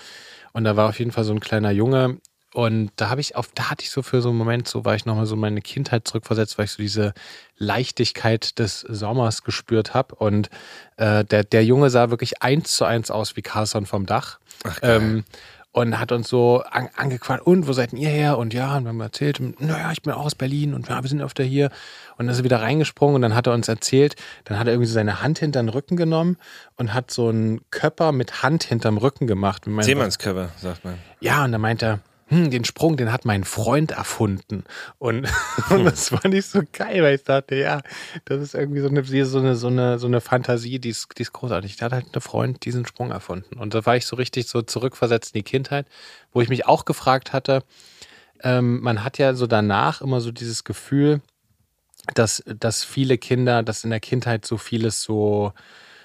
[0.53, 2.18] Und da war auf jeden Fall so ein kleiner Junge
[2.55, 4.95] und da habe ich auf, da hatte ich so für so einen Moment, so war
[4.95, 7.15] ich nochmal so in meine Kindheit zurückversetzt, weil ich so diese
[7.57, 10.15] Leichtigkeit des Sommers gespürt habe.
[10.17, 10.51] Und
[10.99, 14.38] äh, der, der Junge sah wirklich eins zu eins aus wie Carson vom Dach.
[14.83, 15.25] ähm,
[15.75, 18.37] und hat uns so an, angequatscht, und wo seid denn ihr her?
[18.37, 21.09] Und ja, und wir haben erzählt, naja, ich bin auch aus Berlin und ja, wir
[21.09, 21.71] sind öfter hier.
[22.19, 24.75] Und dann ist er wieder reingesprungen und dann hat er uns erzählt, dann hat er
[24.75, 26.37] irgendwie so seine Hand hinter den Rücken genommen
[26.77, 29.65] und hat so einen Körper mit Hand hinterm Rücken gemacht.
[29.65, 30.99] Seemannskörper, sagt man.
[31.21, 32.01] ja, und dann meint er,
[32.33, 34.64] hm, den Sprung, den hat mein Freund erfunden.
[34.99, 35.29] Und,
[35.71, 37.83] und das fand ich so geil, weil ich dachte, ja,
[38.25, 41.23] das ist irgendwie so eine, so eine, so eine, so eine Fantasie, die ist, die
[41.23, 41.77] ist großartig.
[41.77, 43.59] Da hat halt ein Freund diesen Sprung erfunden.
[43.59, 45.87] Und da war ich so richtig so zurückversetzt in die Kindheit,
[46.33, 47.62] wo ich mich auch gefragt hatte,
[48.42, 51.21] ähm, man hat ja so danach immer so dieses Gefühl,
[52.14, 55.53] dass, dass viele Kinder, dass in der Kindheit so vieles so,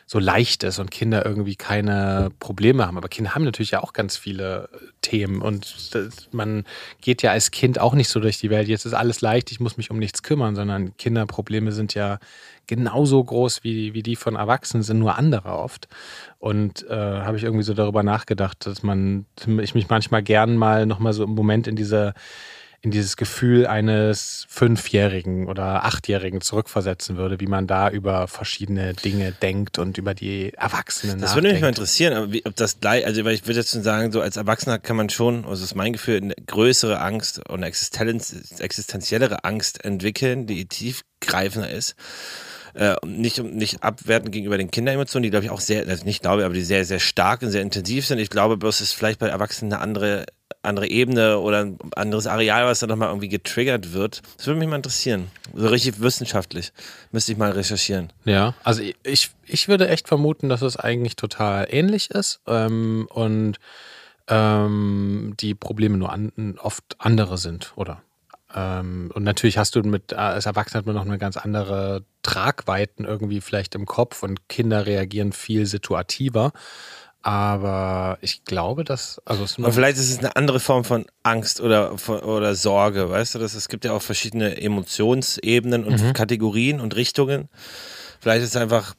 [0.10, 2.98] so leicht ist und Kinder irgendwie keine Probleme haben.
[2.98, 4.70] Aber Kinder haben natürlich ja auch ganz viele
[5.02, 6.64] Themen und das, man
[7.02, 8.70] geht ja als Kind auch nicht so durch die Welt.
[8.70, 12.20] Jetzt ist alles leicht, ich muss mich um nichts kümmern, sondern Kinderprobleme sind ja
[12.68, 15.90] genauso groß wie, wie die von Erwachsenen, sind nur andere oft.
[16.40, 19.26] Und äh, habe ich irgendwie so darüber nachgedacht, dass man,
[19.62, 22.14] ich mich manchmal gern mal nochmal so im Moment in diese
[22.88, 29.34] in dieses Gefühl eines Fünfjährigen oder Achtjährigen zurückversetzen würde, wie man da über verschiedene Dinge
[29.34, 31.80] denkt und über die Erwachsenen Das würde mich mal nachdenkt.
[31.80, 34.38] interessieren, aber wie, ob das gleich, also weil ich würde jetzt schon sagen, so als
[34.38, 38.34] Erwachsener kann man schon, also das ist mein Gefühl, eine größere Angst und eine Existenz,
[38.60, 41.96] existenziellere Angst entwickeln, die tiefgreifender ist.
[42.78, 46.46] Äh, nicht, nicht abwertend gegenüber den Kinderemotionen, die glaube ich auch sehr, also nicht glaube,
[46.46, 48.20] aber die sehr, sehr stark und sehr intensiv sind.
[48.20, 50.26] Ich glaube, bloß ist vielleicht bei Erwachsenen eine andere,
[50.62, 54.22] andere Ebene oder ein anderes Areal, was dann nochmal irgendwie getriggert wird.
[54.38, 55.32] Das würde mich mal interessieren.
[55.56, 56.72] So richtig wissenschaftlich.
[57.12, 58.14] Müsste ich mal recherchieren.
[58.26, 63.58] Ja, also ich, ich würde echt vermuten, dass es eigentlich total ähnlich ist ähm, und
[64.28, 68.04] ähm, die Probleme nur an, oft andere sind, oder?
[68.58, 72.04] Ähm, und natürlich hast du mit, äh, als Erwachsener hat man noch eine ganz andere
[72.24, 76.52] Tragweiten irgendwie vielleicht im Kopf und Kinder reagieren viel situativer.
[77.22, 81.60] Aber ich glaube, dass, also es Aber vielleicht ist es eine andere Form von Angst
[81.60, 83.40] oder, von- oder Sorge, weißt du?
[83.40, 87.50] Das, es gibt ja auch verschiedene Emotionsebenen und Kategorien und Richtungen.
[88.22, 88.96] Vielleicht ist es einfach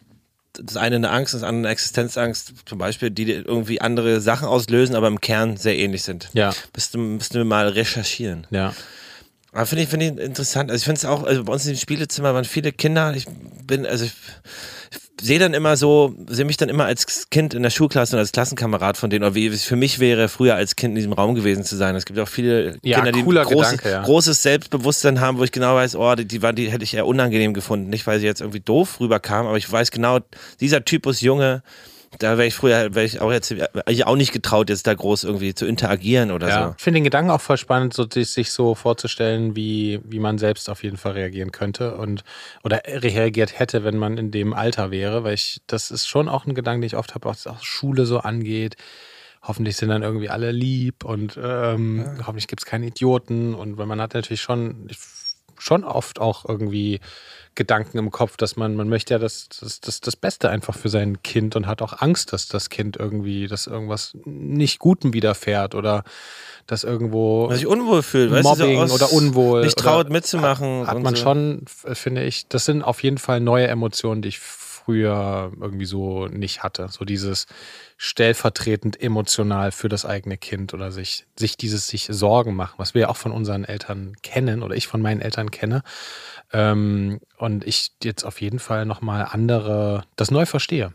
[0.52, 4.94] das eine eine Angst, das andere eine Existenzangst, zum Beispiel, die irgendwie andere Sachen auslösen,
[4.96, 6.30] aber im Kern sehr ähnlich sind.
[6.32, 8.46] ja, Müsste, müssten wir mal recherchieren.
[8.50, 8.74] ja.
[9.52, 10.70] Aber finde ich, finde ich interessant.
[10.70, 13.14] Also ich finde es auch, also bei uns im Spielezimmer waren viele Kinder.
[13.14, 13.26] Ich
[13.66, 14.12] bin, also ich,
[14.90, 18.20] ich sehe dann immer so, sehe mich dann immer als Kind in der Schulklasse und
[18.20, 21.12] als Klassenkamerad von denen, oder wie es für mich wäre, früher als Kind in diesem
[21.14, 21.96] Raum gewesen zu sein.
[21.96, 24.02] Es gibt auch viele Ja, Kinder, die großes, Gedanke, ja.
[24.02, 27.06] großes Selbstbewusstsein haben, wo ich genau weiß, oh, die, die, waren, die hätte ich eher
[27.06, 27.88] unangenehm gefunden.
[27.88, 30.20] Nicht, weil sie jetzt irgendwie doof rüberkamen, aber ich weiß genau,
[30.61, 31.62] dieser Typus Junge,
[32.18, 33.54] da wäre ich früher, wäre ich auch jetzt
[33.86, 36.68] ich auch nicht getraut, jetzt da groß irgendwie zu interagieren oder Ja.
[36.68, 36.74] so.
[36.76, 40.38] Ich finde den Gedanken auch voll spannend, so, sich, sich so vorzustellen, wie, wie man
[40.38, 42.24] selbst auf jeden Fall reagieren könnte und
[42.64, 46.46] oder reagiert hätte, wenn man in dem Alter wäre, weil ich, das ist schon auch
[46.46, 48.76] ein Gedanke, den ich oft habe, was auch Schule so angeht.
[49.42, 53.54] Hoffentlich sind dann irgendwie alle lieb und ähm, hoffentlich gibt es keine Idioten.
[53.54, 54.88] Und weil man hat natürlich schon,
[55.58, 57.00] schon oft auch irgendwie
[57.58, 60.88] Gedanken im Kopf, dass man, man möchte ja das, das, das, das Beste einfach für
[60.88, 65.74] sein Kind und hat auch Angst, dass das Kind irgendwie, dass irgendwas nicht Gutem widerfährt
[65.74, 66.04] oder
[66.68, 69.64] dass irgendwo Was sich unwohl fühlt, weißt Mobbing du, so oder unwohl.
[69.64, 70.86] nicht traut oder mitzumachen.
[70.86, 71.22] Hat und man so.
[71.22, 76.28] schon, finde ich, das sind auf jeden Fall neue Emotionen, die ich früher irgendwie so
[76.28, 76.88] nicht hatte.
[76.88, 77.46] So dieses
[77.98, 83.02] stellvertretend emotional für das eigene Kind oder sich, sich dieses sich Sorgen machen, was wir
[83.02, 85.82] ja auch von unseren Eltern kennen oder ich von meinen Eltern kenne.
[86.52, 90.94] Ähm, und ich jetzt auf jeden Fall nochmal andere, das neu verstehe.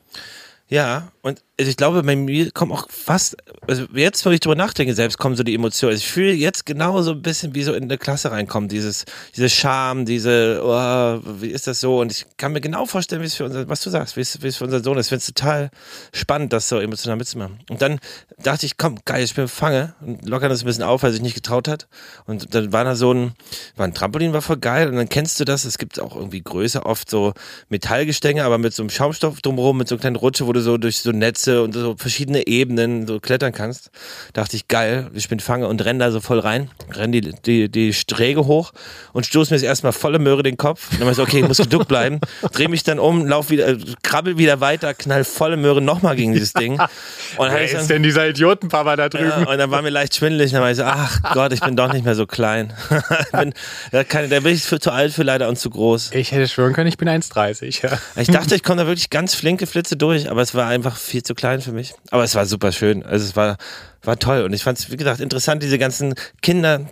[0.68, 3.38] Ja, und also ich glaube, bei mir kommen auch fast,
[3.68, 5.92] also jetzt, wo ich drüber nachdenke, selbst kommen so die Emotionen.
[5.92, 9.06] Also ich fühle jetzt genau so ein bisschen wie so in eine Klasse reinkommen, dieses,
[9.36, 12.00] diese Scham, diese, oh, wie ist das so?
[12.02, 14.42] Und ich kann mir genau vorstellen, wie es für unser, was du sagst, wie es,
[14.42, 15.06] wie es für unseren Sohn ist.
[15.06, 15.70] Ich finde es total
[16.12, 17.60] spannend, das so emotional mitzumachen.
[17.70, 18.00] Und dann
[18.42, 21.14] dachte ich, komm, geil, ich bin Fange und lockern das ein bisschen auf, weil er
[21.14, 21.88] sich nicht getraut hat.
[22.26, 23.34] Und dann war da so ein,
[23.76, 24.88] war ein Trampolin, war voll geil.
[24.88, 27.34] Und dann kennst du das, es gibt auch irgendwie größer oft so
[27.70, 30.78] Metallgestänge, aber mit so einem Schaumstoff drumherum, mit so einer kleinen Rutsche, wo du so
[30.78, 31.12] durch so
[31.44, 33.92] Netze und so verschiedene Ebenen so klettern kannst.
[34.34, 37.70] Dachte ich, geil, ich bin Fange und renn da so voll rein, renn die, die,
[37.70, 38.72] die Sträge hoch
[39.14, 40.92] und stoß mir jetzt erstmal volle Möhre den Kopf.
[40.92, 42.20] Und dann war ich so, okay, ich muss geduckt bleiben.
[42.54, 46.34] Dreh mich dann um, lauf wieder, äh, krabbel wieder weiter, knall volle Möhre nochmal gegen
[46.34, 46.74] dieses Ding.
[46.74, 50.16] Und dann hab ich dann, denn dieser Idiotenpapa da ja, und dann war mir leicht
[50.16, 50.52] schwindelig.
[50.52, 52.74] Dann war ich so, ach Gott, ich bin doch nicht mehr so klein.
[53.32, 53.54] bin,
[53.92, 56.12] ja, keine, da bin ich für, zu alt für leider und zu groß.
[56.14, 57.84] Ich hätte schwören können, ich bin 1,30.
[57.84, 57.98] Ja.
[58.16, 61.24] Ich dachte, ich komme da wirklich ganz flinke Flitze durch, aber es war einfach viel
[61.24, 61.94] zu klein für mich.
[62.12, 63.04] Aber es war super schön.
[63.04, 63.58] Also es war,
[64.04, 64.44] war toll.
[64.44, 66.88] Und ich fand es, wie gesagt, interessant, diese ganzen Kinder,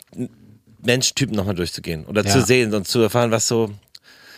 [0.83, 2.31] Menschtypen nochmal durchzugehen oder Ja.
[2.31, 3.71] zu sehen und zu erfahren, was so.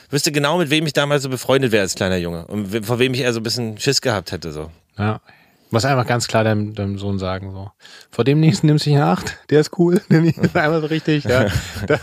[0.07, 2.99] Ich wüsste genau, mit wem ich damals so befreundet wäre als kleiner Junge und vor
[2.99, 4.51] wem ich eher so ein bisschen Schiss gehabt hätte.
[4.51, 4.69] So.
[4.97, 5.21] Ja.
[5.73, 7.71] Muss einfach ganz klar deinem, deinem Sohn sagen, so.
[8.11, 9.99] Vor dem nächsten nimmst du dich in Acht, der ist cool.
[10.09, 11.47] Nimm ihn einmal so richtig, ja.
[11.87, 11.99] Das,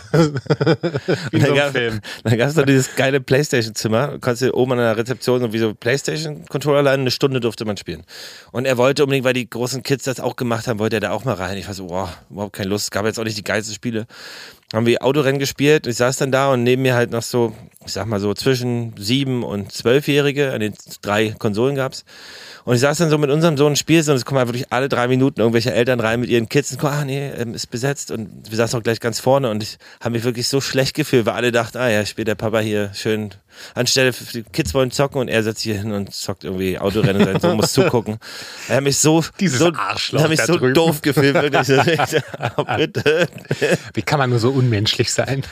[1.31, 2.01] wie in so gab- Film.
[2.25, 4.09] Dann gab es noch dieses geile Playstation-Zimmer.
[4.09, 7.03] Du konntest dir oben an der Rezeption so wie so Playstation-Controller leihen.
[7.03, 8.03] Eine Stunde durfte man spielen.
[8.51, 11.13] Und er wollte unbedingt, weil die großen Kids das auch gemacht haben, wollte er da
[11.13, 11.57] auch mal rein.
[11.57, 12.87] Ich war so, boah, überhaupt keine Lust.
[12.87, 14.09] Es gab jetzt auch nicht die geilsten Spiele.
[14.73, 15.87] Haben wir Autorennen gespielt.
[15.87, 17.55] Ich saß dann da und neben mir halt noch so,
[17.85, 20.53] ich sag mal so zwischen sieben und zwölfjährige.
[20.53, 22.05] An den drei Konsolen gab's.
[22.65, 24.73] Und ich saß dann so mit unserem Sohn und spielst und es kommen halt wirklich
[24.73, 27.69] alle drei Minuten irgendwelche Eltern rein mit ihren Kids und gucken, ah nee, ähm, ist
[27.69, 30.95] besetzt und wir saßen auch gleich ganz vorne und ich habe mich wirklich so schlecht
[30.95, 33.31] gefühlt, weil alle dachten, ah ja, spielt der Papa hier schön
[33.75, 37.41] anstelle die Kids wollen zocken und er setzt hier hin und zockt irgendwie Autorennen, sein
[37.41, 38.19] Sohn muss zugucken.
[38.69, 40.75] Er hat mich so, Dieses so, Arschloch er hat mich so drüben.
[40.75, 41.69] doof gefühlt, wirklich.
[42.57, 43.29] Oh, bitte.
[43.95, 45.43] Wie kann man nur so unmenschlich sein?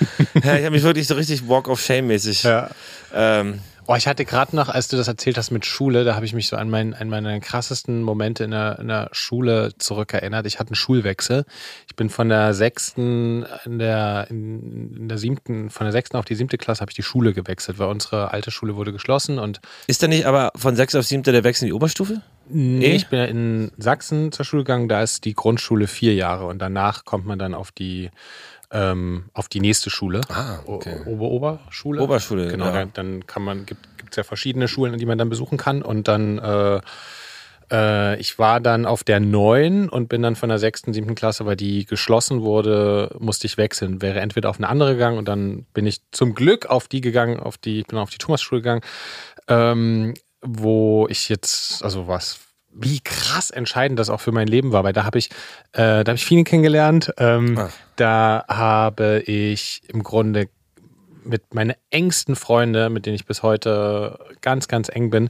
[0.42, 2.42] Ja, ich habe mich wirklich so richtig Walk of Shame mäßig.
[2.42, 2.70] Ja.
[3.14, 6.26] Ähm, Oh, ich hatte gerade noch, als du das erzählt hast mit Schule, da habe
[6.26, 10.44] ich mich so an, mein, an meine krassesten Momente in der, in der Schule zurückerinnert.
[10.44, 11.46] Ich hatte einen Schulwechsel.
[11.88, 16.34] Ich bin von der sechsten in der, in, der siebten, von der sechsten auf die
[16.34, 20.02] siebte Klasse habe ich die Schule gewechselt, weil unsere alte Schule wurde geschlossen und ist
[20.02, 22.20] da nicht aber von sechs auf siebte der Wechsel in die Oberstufe?
[22.50, 22.94] Nee, Nee?
[22.94, 26.58] ich bin ja in Sachsen zur Schule gegangen, da ist die Grundschule vier Jahre und
[26.58, 28.10] danach kommt man dann auf die
[28.70, 30.20] ähm, auf die nächste Schule.
[30.28, 30.96] Ah, okay.
[31.06, 31.60] O- Ober
[32.02, 32.02] Oberschule.
[32.48, 32.72] Genau, ja.
[32.72, 36.06] dann- dann kann man, gibt es ja verschiedene Schulen, die man dann besuchen kann und
[36.08, 36.80] dann äh,
[37.70, 41.44] äh, ich war dann auf der neuen und bin dann von der sechsten, siebten Klasse,
[41.44, 44.00] weil die geschlossen wurde, musste ich wechseln.
[44.00, 47.38] Wäre entweder auf eine andere gegangen und dann bin ich zum Glück auf die gegangen,
[47.40, 48.80] auf die, ich bin auf die Thomasschule gegangen,
[49.48, 52.38] ähm, wo ich jetzt, also was,
[52.72, 55.30] wie krass entscheidend das auch für mein Leben war, weil da habe ich,
[55.72, 57.12] äh, da habe ich viele kennengelernt.
[57.18, 57.70] Ähm, Ah.
[57.96, 60.48] Da habe ich im Grunde
[61.24, 65.28] mit meine engsten Freunde, mit denen ich bis heute ganz, ganz eng bin,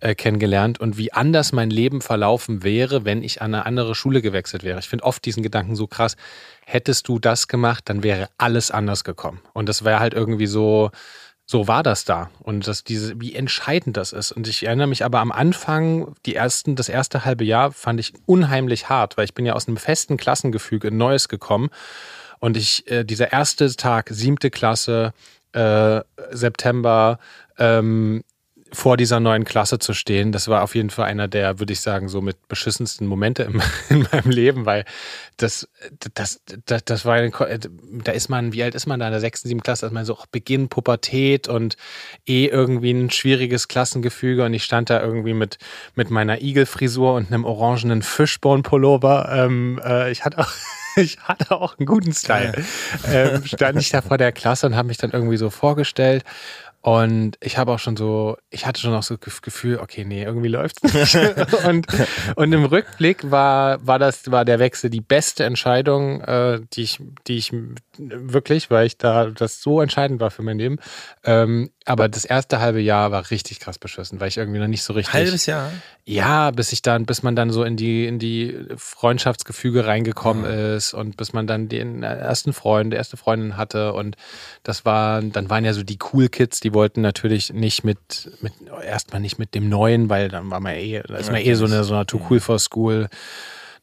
[0.00, 4.22] äh, kennengelernt und wie anders mein Leben verlaufen wäre, wenn ich an eine andere Schule
[4.22, 4.78] gewechselt wäre.
[4.78, 6.16] Ich finde oft diesen Gedanken so krass.
[6.64, 9.40] Hättest du das gemacht, dann wäre alles anders gekommen.
[9.52, 10.90] Und das wäre halt irgendwie so,
[11.46, 12.30] so war das da.
[12.40, 14.32] Und das, diese, wie entscheidend das ist.
[14.32, 18.14] Und ich erinnere mich aber am Anfang, die ersten, das erste halbe Jahr fand ich
[18.26, 21.70] unheimlich hart, weil ich bin ja aus einem festen Klassengefüge in Neues gekommen.
[22.40, 25.12] Und ich, äh, dieser erste Tag, siebte Klasse,
[25.52, 27.18] äh, September
[27.58, 28.24] ähm,
[28.74, 31.80] vor dieser neuen Klasse zu stehen, das war auf jeden Fall einer der, würde ich
[31.80, 34.84] sagen, so mit beschissensten Momente im, in meinem Leben, weil
[35.36, 35.68] das,
[36.14, 39.48] das, das, das war, da ist man, wie alt ist man da in der sechsten,
[39.48, 39.86] siebten Klasse?
[39.86, 41.76] Also man so auch Beginn Pubertät und
[42.26, 45.58] eh irgendwie ein schwieriges Klassengefüge und ich stand da irgendwie mit,
[45.94, 49.28] mit meiner Igelfrisur und einem orangenen Fishbone-Pullover.
[49.32, 50.52] Ähm, äh, ich hatte auch
[50.96, 52.52] ich hatte auch einen guten Style.
[53.06, 56.24] Ähm, stand ich da vor der Klasse und habe mich dann irgendwie so vorgestellt
[56.84, 60.22] und ich habe auch schon so, ich hatte schon auch so das Gefühl, okay, nee,
[60.22, 61.14] irgendwie läuft's nicht.
[61.66, 61.86] und,
[62.36, 67.00] und im Rückblick war, war das, war der Wechsel die beste Entscheidung, äh, die ich,
[67.26, 67.54] die ich
[67.96, 70.78] wirklich, weil ich da das so entscheidend war für mein Leben.
[71.24, 74.82] Ähm, aber das erste halbe Jahr war richtig krass beschissen, weil ich irgendwie noch nicht
[74.82, 75.12] so richtig.
[75.12, 75.70] Halbes Jahr?
[76.06, 80.76] Ja, bis ich dann, bis man dann so in die, in die Freundschaftsgefüge reingekommen mhm.
[80.76, 83.92] ist und bis man dann den ersten Freund, die erste Freundin hatte.
[83.92, 84.16] Und
[84.62, 88.54] das war, dann waren ja so die Cool Kids, die wollten natürlich nicht mit, mit
[88.82, 91.66] erstmal nicht mit dem Neuen, weil dann war man eh, da ist man eh so
[91.66, 93.08] eine, so eine Too Cool for School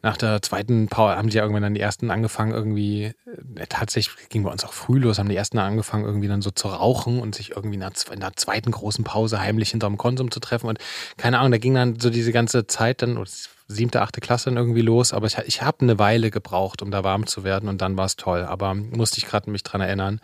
[0.04, 3.14] nach der zweiten Pause haben die ja irgendwann dann die ersten angefangen, irgendwie,
[3.56, 6.52] äh, tatsächlich ging bei uns auch früh los, haben die ersten angefangen, irgendwie dann so
[6.52, 10.68] zu rauchen und sich irgendwie in der zweiten großen Pause heimlich hinterm Konsum zu treffen.
[10.68, 10.80] Und
[11.18, 13.18] keine Ahnung, da ging dann so diese ganze Zeit dann,
[13.76, 17.04] siebte, achte Klasse dann irgendwie los, aber ich, ich habe eine Weile gebraucht, um da
[17.04, 18.44] warm zu werden und dann war es toll.
[18.44, 20.20] Aber musste ich gerade mich dran erinnern.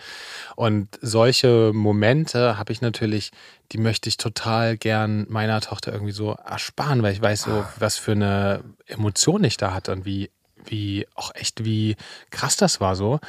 [0.56, 3.32] Und solche Momente habe ich natürlich,
[3.72, 7.98] die möchte ich total gern meiner Tochter irgendwie so ersparen, weil ich weiß so, was
[7.98, 10.30] für eine Emotion ich da hatte und wie,
[10.66, 11.96] wie, auch echt, wie
[12.30, 13.20] krass das war so.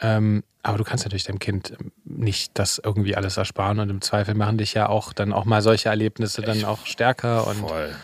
[0.00, 1.72] Ähm, aber du kannst natürlich deinem Kind
[2.04, 5.62] nicht das irgendwie alles ersparen und im Zweifel machen dich ja auch dann auch mal
[5.62, 7.94] solche Erlebnisse dann auch stärker und Voll.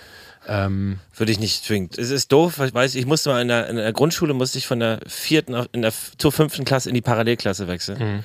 [0.46, 1.98] Ähm, Würde ich nicht zwingend.
[1.98, 4.66] Es ist doof, ich weiß, ich musste mal in der, in der Grundschule musste ich
[4.66, 7.98] von der vierten in der, zur fünften Klasse in die Parallelklasse wechseln.
[7.98, 8.24] Mhm.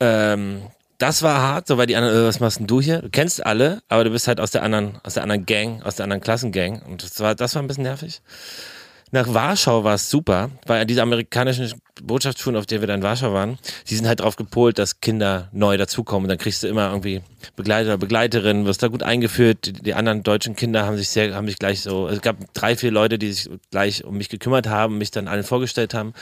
[0.00, 0.62] Ähm,
[0.98, 3.02] das war hart, so weil die anderen, äh, was machst denn du hier?
[3.02, 5.96] Du kennst alle, aber du bist halt aus der anderen, aus der anderen Gang, aus
[5.96, 6.82] der anderen Klassengang.
[6.82, 8.22] Und das war, das war ein bisschen nervig.
[9.12, 13.32] Nach Warschau war es super, weil diese amerikanischen Botschaftsschulen, auf denen wir dann in Warschau
[13.32, 13.58] waren,
[13.88, 16.24] die sind halt darauf gepolt, dass Kinder neu dazukommen.
[16.24, 17.22] Und dann kriegst du immer irgendwie
[17.54, 19.66] Begleiter, oder Begleiterin, wirst da gut eingeführt.
[19.66, 22.76] Die, die, anderen deutschen Kinder haben sich sehr, haben sich gleich so, es gab drei,
[22.76, 26.12] vier Leute, die sich gleich um mich gekümmert haben, mich dann allen vorgestellt haben.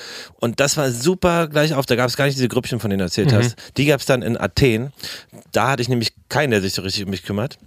[0.41, 1.87] Und das war super gleich auf.
[1.87, 3.37] Da gab es gar nicht diese Grüppchen, von denen du erzählt mhm.
[3.37, 3.57] hast.
[3.77, 4.93] Die gab es dann in Athen.
[5.53, 7.59] Da hatte ich nämlich keinen, der sich so richtig um mich kümmert.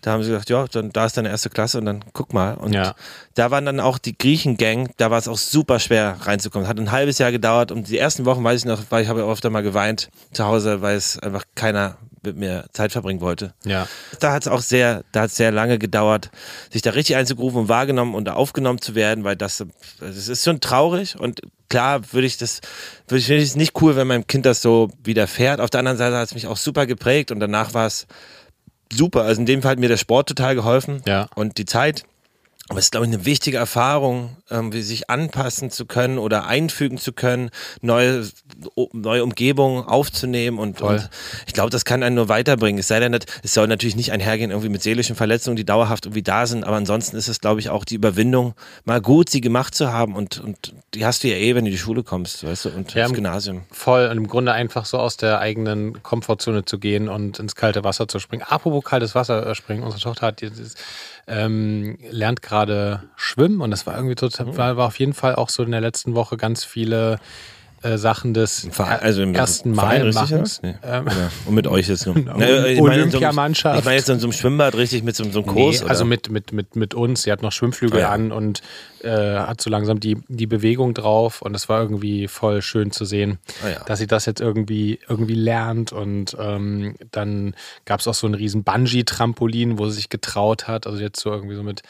[0.00, 2.54] Da haben sie gesagt, ja, dann da ist deine erste Klasse und dann guck mal.
[2.54, 2.94] Und ja.
[3.34, 6.68] da waren dann auch die Griechen-Gang, da war es auch super schwer reinzukommen.
[6.68, 9.22] Hat ein halbes Jahr gedauert und die ersten Wochen weiß ich noch, weil ich habe
[9.22, 13.54] öfter mal geweint zu Hause, weil es einfach keiner mit mir Zeit verbringen wollte.
[13.64, 13.88] Ja.
[14.20, 16.30] Da hat es auch sehr, da hat es sehr lange gedauert,
[16.70, 19.64] sich da richtig einzugrufen und wahrgenommen und aufgenommen zu werden, weil das,
[20.00, 22.60] das ist schon traurig und klar würde ich das,
[23.08, 25.60] würde ich, finde ich es nicht cool, wenn meinem Kind das so widerfährt.
[25.60, 28.06] Auf der anderen Seite hat es mich auch super geprägt und danach war es
[28.92, 29.22] super.
[29.22, 31.28] Also in dem Fall hat mir der Sport total geholfen ja.
[31.34, 32.04] und die Zeit.
[32.68, 36.46] Aber es ist, glaube ich, eine wichtige Erfahrung, ähm, wie sich anpassen zu können oder
[36.46, 38.26] einfügen zu können, neue,
[38.92, 41.10] neue Umgebungen aufzunehmen und, und
[41.46, 42.78] ich glaube, das kann einen nur weiterbringen.
[42.78, 46.22] Es sei denn, es soll natürlich nicht einhergehen irgendwie mit seelischen Verletzungen, die dauerhaft irgendwie
[46.22, 49.74] da sind, aber ansonsten ist es, glaube ich, auch die Überwindung, mal gut sie gemacht
[49.74, 52.44] zu haben und, und die hast du ja eh, wenn du in die Schule kommst,
[52.44, 53.62] weißt du, und ja, ins Gymnasium.
[53.72, 57.82] Voll und im Grunde einfach so aus der eigenen Komfortzone zu gehen und ins kalte
[57.82, 58.44] Wasser zu springen.
[58.44, 60.76] Apropos kaltes Wasser äh, springen, unsere Tochter hat dieses
[61.26, 64.56] ähm, lernt gerade schwimmen und das war irgendwie total, oh.
[64.56, 67.18] war, war auf jeden Fall auch so in der letzten Woche ganz viele
[67.82, 70.60] äh, Sachen des also im ersten Mal machens.
[70.62, 70.74] Nee.
[70.82, 71.06] Ähm,
[71.46, 72.14] Und mit euch jetzt nur.
[72.14, 73.80] Ne, Olympiamannschaft.
[73.80, 75.82] Ich meine jetzt in so einem Schwimmbad richtig mit so, so einem Kurs.
[75.82, 77.22] Nee, also mit, mit, mit, mit uns.
[77.22, 78.10] Sie hat noch Schwimmflügel oh, ja.
[78.10, 78.62] an und
[79.02, 83.04] äh, hat so langsam die, die Bewegung drauf und es war irgendwie voll schön zu
[83.04, 83.84] sehen, oh, ja.
[83.84, 85.92] dass sie das jetzt irgendwie, irgendwie lernt.
[85.92, 90.86] Und ähm, dann gab es auch so ein riesen Bungee-Trampolin, wo sie sich getraut hat.
[90.86, 91.82] Also jetzt so irgendwie so mit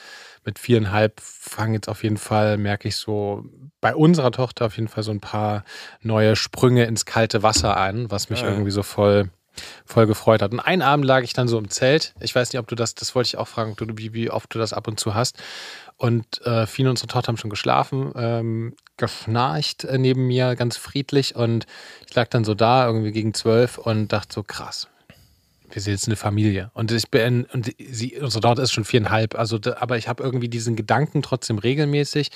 [0.44, 3.44] mit viereinhalb fangen jetzt auf jeden Fall, merke ich so,
[3.82, 5.64] bei unserer Tochter auf jeden Fall so ein paar
[6.00, 8.48] neue Sprünge ins kalte Wasser an, was mich ja.
[8.48, 9.28] irgendwie so voll,
[9.84, 10.52] voll gefreut hat.
[10.52, 12.14] Und einen Abend lag ich dann so im Zelt.
[12.20, 14.54] Ich weiß nicht, ob du das, das wollte ich auch fragen, du, wie, wie oft
[14.54, 15.36] du das ab und zu hast.
[15.96, 20.76] Und äh, Fine und unsere Tochter haben schon geschlafen, ähm, geschnarcht äh, neben mir, ganz
[20.76, 21.34] friedlich.
[21.34, 21.66] Und
[22.08, 24.86] ich lag dann so da, irgendwie gegen zwölf und dachte so, krass,
[25.72, 26.70] wir sind jetzt eine Familie.
[26.74, 30.48] Und ich bin, und sie, unsere Tochter ist schon viereinhalb, also, aber ich habe irgendwie
[30.48, 32.30] diesen Gedanken trotzdem regelmäßig,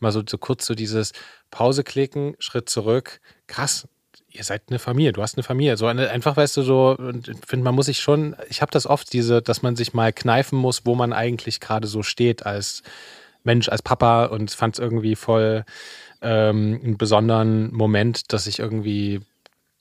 [0.00, 1.12] mal so, so kurz so dieses
[1.50, 3.88] Pause klicken, Schritt zurück, krass,
[4.32, 5.76] ihr seid eine Familie, du hast eine Familie.
[5.76, 8.86] So eine, einfach, weißt du, so, ich finde, man muss sich schon, ich habe das
[8.86, 12.82] oft, diese, dass man sich mal kneifen muss, wo man eigentlich gerade so steht als
[13.42, 15.64] Mensch, als Papa und fand es irgendwie voll
[16.22, 19.20] ähm, einen besonderen Moment, dass ich irgendwie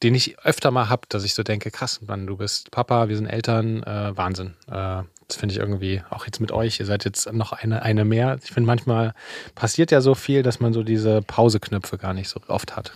[0.04, 3.16] den ich öfter mal habe, dass ich so denke, krass, Mann, du bist Papa, wir
[3.16, 4.56] sind Eltern, äh, Wahnsinn.
[4.68, 8.04] Äh, das finde ich irgendwie, auch jetzt mit euch, ihr seid jetzt noch eine, eine
[8.04, 8.40] mehr.
[8.44, 9.14] Ich finde, manchmal
[9.56, 12.92] passiert ja so viel, dass man so diese Pauseknöpfe gar nicht so oft hat.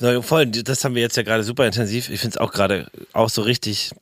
[0.00, 2.08] Na, voll, das haben wir jetzt ja gerade super intensiv.
[2.08, 3.92] Ich finde es auch gerade auch so richtig,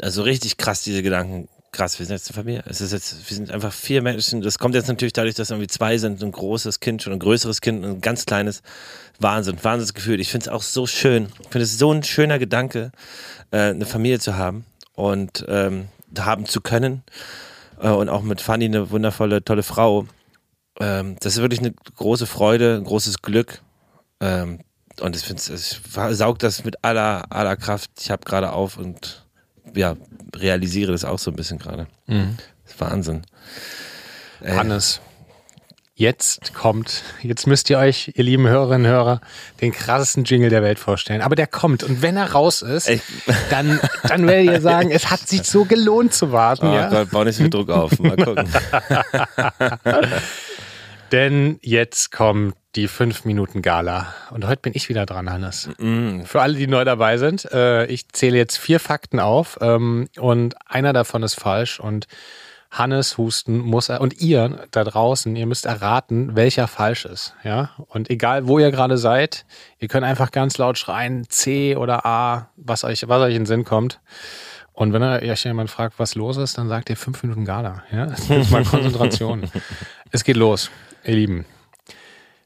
[0.00, 1.48] also richtig krass, diese Gedanken.
[1.70, 2.64] Krass, wir sind jetzt eine Familie.
[2.66, 4.40] Es ist jetzt, wir sind einfach vier Menschen.
[4.40, 7.60] Das kommt jetzt natürlich dadurch, dass irgendwie zwei sind, ein großes Kind, schon ein größeres
[7.60, 8.62] Kind, ein ganz kleines.
[9.18, 10.20] Wahnsinn, Wahnsinnsgefühl.
[10.20, 11.28] Ich finde es auch so schön.
[11.40, 12.92] Ich finde es so ein schöner Gedanke,
[13.50, 14.64] äh, eine Familie zu haben
[14.94, 17.02] und ähm, haben zu können.
[17.80, 20.06] Äh, und auch mit Fanny eine wundervolle, tolle Frau.
[20.80, 23.60] Ähm, das ist wirklich eine große Freude, ein großes Glück.
[24.20, 24.60] Ähm,
[25.00, 25.80] und ich finde ich
[26.16, 27.90] saug das mit aller, aller Kraft.
[28.00, 29.26] Ich habe gerade auf und
[29.74, 29.96] ja,
[30.36, 31.86] realisiere das auch so ein bisschen gerade.
[32.06, 32.36] Mhm.
[32.64, 33.22] Das ist Wahnsinn.
[34.42, 35.00] Äh, Hannes,
[35.94, 39.20] jetzt kommt, jetzt müsst ihr euch, ihr lieben Hörerinnen und Hörer,
[39.60, 41.22] den krassesten Jingle der Welt vorstellen.
[41.22, 42.88] Aber der kommt und wenn er raus ist,
[43.50, 46.68] dann, dann werdet ihr sagen, es hat sich so gelohnt zu warten.
[46.68, 46.88] Oh ja?
[46.88, 47.98] Gott, bau nicht so viel Druck auf.
[47.98, 48.48] Mal gucken.
[51.12, 54.14] Denn jetzt kommt die 5 Minuten Gala.
[54.30, 55.70] Und heute bin ich wieder dran, Hannes.
[55.78, 56.22] Mm.
[56.22, 60.54] Für alle, die neu dabei sind, äh, ich zähle jetzt vier Fakten auf ähm, und
[60.66, 62.06] einer davon ist falsch und
[62.70, 67.34] Hannes husten muss er und ihr da draußen, ihr müsst erraten, welcher falsch ist.
[67.42, 67.70] Ja?
[67.88, 69.46] Und egal, wo ihr gerade seid,
[69.78, 73.46] ihr könnt einfach ganz laut schreien, C oder A, was euch, was euch in den
[73.46, 74.00] Sinn kommt.
[74.72, 77.82] Und wenn euch jemand fragt, was los ist, dann sagt ihr fünf Minuten Gala.
[77.90, 78.12] Ja?
[78.28, 79.50] Jetzt mal Konzentration.
[80.12, 80.70] es geht los,
[81.04, 81.46] ihr Lieben.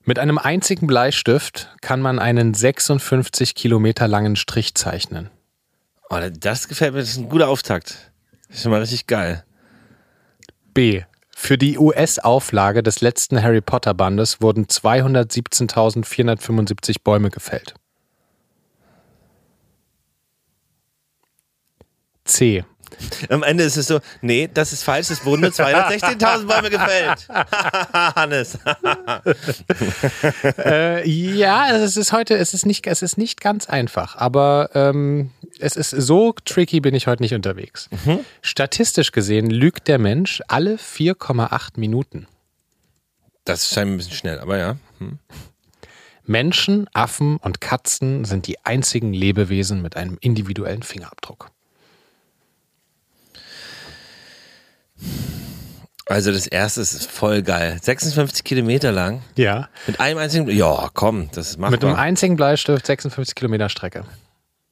[0.04, 5.30] Mit einem einzigen Bleistift kann man einen 56 Kilometer langen Strich zeichnen.
[6.10, 8.10] Oh, das gefällt mir, das ist ein guter Auftakt.
[8.48, 9.44] Das ist schon mal richtig geil.
[10.74, 11.02] B.
[11.34, 17.74] Für die US-Auflage des letzten Harry Potter Bandes wurden 217.475 Bäume gefällt.
[22.24, 22.64] C.
[23.28, 27.28] Am Ende ist es so, nee, das ist falsch, es wurden nur 216.000 Bäume gefällt.
[27.92, 28.58] Hannes.
[30.58, 35.30] äh, ja, es ist heute, es ist nicht, es ist nicht ganz einfach, aber ähm,
[35.58, 37.88] es ist so tricky bin ich heute nicht unterwegs.
[38.04, 38.20] Mhm.
[38.40, 42.26] Statistisch gesehen lügt der Mensch alle 4,8 Minuten.
[43.44, 44.76] Das scheint ein bisschen schnell, aber ja.
[44.98, 45.18] Hm.
[46.24, 51.50] Menschen, Affen und Katzen sind die einzigen Lebewesen mit einem individuellen Fingerabdruck.
[56.06, 57.78] Also das erste ist voll geil.
[57.80, 59.22] 56 Kilometer lang.
[59.36, 59.68] Ja.
[59.86, 64.04] Mit einem einzigen, ja komm, das macht Mit einem einzigen Bleistift 56 Kilometer Strecke.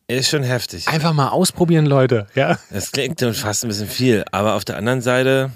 [0.09, 0.89] Ist schon heftig.
[0.89, 2.27] Einfach mal ausprobieren, Leute.
[2.35, 2.59] Ja.
[2.71, 5.53] Das klingt fast ein bisschen viel, aber auf der anderen Seite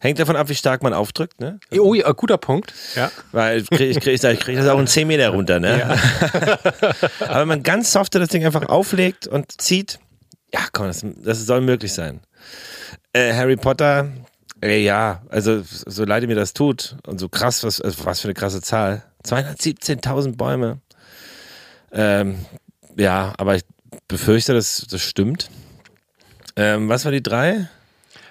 [0.00, 1.60] hängt davon ab, wie stark man aufdrückt, ne?
[1.78, 2.74] Oh, ja, guter Punkt.
[2.96, 3.10] Ja.
[3.30, 5.78] Weil ich kriege krieg, ich krieg das auch in 10 Meter runter, ne?
[5.78, 5.90] Ja.
[7.20, 10.00] aber wenn man ganz soft das Ding einfach auflegt und zieht,
[10.52, 12.20] ja komm, das, das soll möglich sein.
[13.12, 14.08] Äh, Harry Potter,
[14.60, 18.28] ey, ja, also so leid mir das tut und so krass, was, also was für
[18.28, 19.02] eine krasse Zahl.
[19.24, 20.80] 217.000 Bäume.
[21.92, 22.44] Ähm,
[22.96, 23.62] ja, aber ich
[24.08, 25.50] befürchte, dass das stimmt.
[26.56, 27.68] Ähm, was war die drei?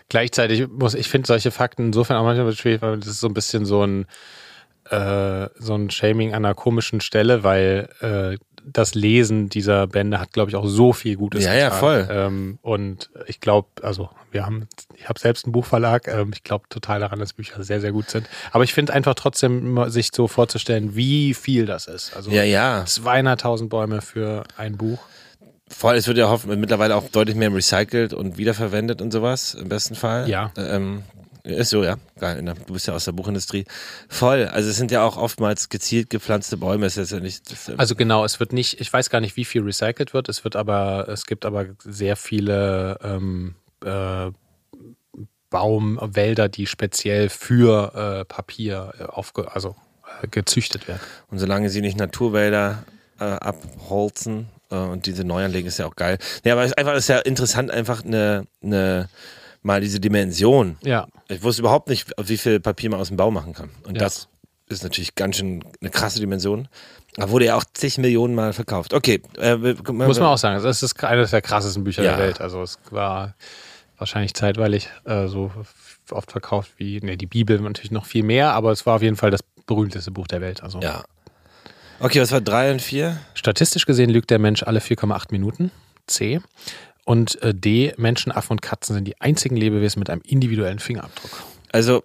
[0.10, 3.34] Gleichzeitig muss ich finde solche Fakten insofern auch manchmal schwierig, weil das ist so ein
[3.34, 4.06] bisschen so ein
[4.90, 8.38] äh, so ein Shaming an einer komischen Stelle, weil äh,
[8.72, 11.44] das Lesen dieser Bände hat, glaube ich, auch so viel Gutes.
[11.44, 11.70] Ja, getan.
[11.70, 12.08] ja, voll.
[12.12, 16.08] Ähm, und ich glaube, also wir haben, ich habe selbst einen Buchverlag.
[16.08, 18.28] Ähm, ich glaube total daran, dass Bücher sehr, sehr gut sind.
[18.52, 22.16] Aber ich finde einfach trotzdem, sich so vorzustellen, wie viel das ist.
[22.16, 22.84] Also ja, ja.
[22.84, 25.00] 200.000 Bäume für ein Buch.
[25.70, 29.68] Voll, es wird ja hoffen, mittlerweile auch deutlich mehr recycelt und wiederverwendet und sowas, im
[29.68, 30.30] besten Fall.
[30.30, 30.52] Ja.
[30.56, 31.04] Ähm,
[31.48, 31.96] ist so, ja.
[32.20, 32.44] Geil.
[32.66, 33.66] Du bist ja aus der Buchindustrie.
[34.10, 34.46] Voll.
[34.46, 36.86] Also es sind ja auch oftmals gezielt gepflanzte Bäume.
[36.86, 37.44] Es ist ja nicht.
[37.78, 40.30] Also genau, es wird nicht, ich weiß gar nicht, wie viel recycelt wird.
[40.30, 44.32] Es wird aber, es gibt aber sehr viele ähm, äh,
[45.50, 49.76] Baumwälder, die speziell für äh, Papier äh, aufge, also
[50.22, 51.02] äh, gezüchtet werden.
[51.30, 52.84] Und solange sie nicht Naturwälder
[53.20, 56.18] äh, abholzen und diese neu anlegen, ist ja auch geil.
[56.44, 59.08] Ja, aber es ist einfach ist ja interessant, einfach eine, eine
[59.62, 60.78] mal diese Dimension.
[60.84, 61.08] Ja.
[61.28, 63.70] Ich wusste überhaupt nicht, wie viel Papier man aus dem Bau machen kann.
[63.86, 64.04] Und ja.
[64.04, 64.28] das
[64.70, 66.68] ist natürlich ganz schön eine krasse Dimension.
[67.16, 68.94] Da wurde ja auch zig Millionen Mal verkauft.
[68.94, 69.22] Okay.
[69.38, 72.16] Äh, Muss man auch sagen, das ist eines der krassesten Bücher ja.
[72.16, 72.42] der Welt.
[72.42, 73.36] Also es war
[73.98, 75.52] wahrscheinlich zeitweilig äh, so
[76.12, 79.16] oft verkauft wie, ne, die Bibel natürlich noch viel mehr, aber es war auf jeden
[79.16, 80.62] Fall das berühmteste Buch der Welt.
[80.62, 80.80] Also.
[80.80, 81.04] Ja.
[82.00, 83.20] Okay, was war drei und vier?
[83.34, 85.72] Statistisch gesehen lügt der Mensch alle 4,8 Minuten.
[86.06, 86.40] C.
[87.08, 91.42] Und äh, D, Menschen, Affen und Katzen sind die einzigen Lebewesen mit einem individuellen Fingerabdruck.
[91.72, 92.04] Also,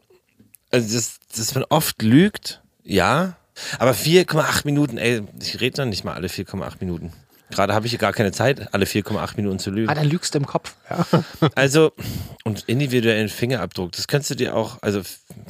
[0.70, 3.36] also das, dass man oft lügt, ja.
[3.80, 7.12] Aber 4,8 Minuten, ey, ich rede noch nicht mal alle 4,8 Minuten.
[7.50, 9.88] Gerade habe ich gar keine Zeit, alle 4,8 Minuten zu lügen.
[9.88, 10.76] Ah, dann lügst du im Kopf.
[10.88, 11.04] Ja.
[11.56, 11.90] Also,
[12.44, 15.02] und individuellen Fingerabdruck, das könntest du dir auch, also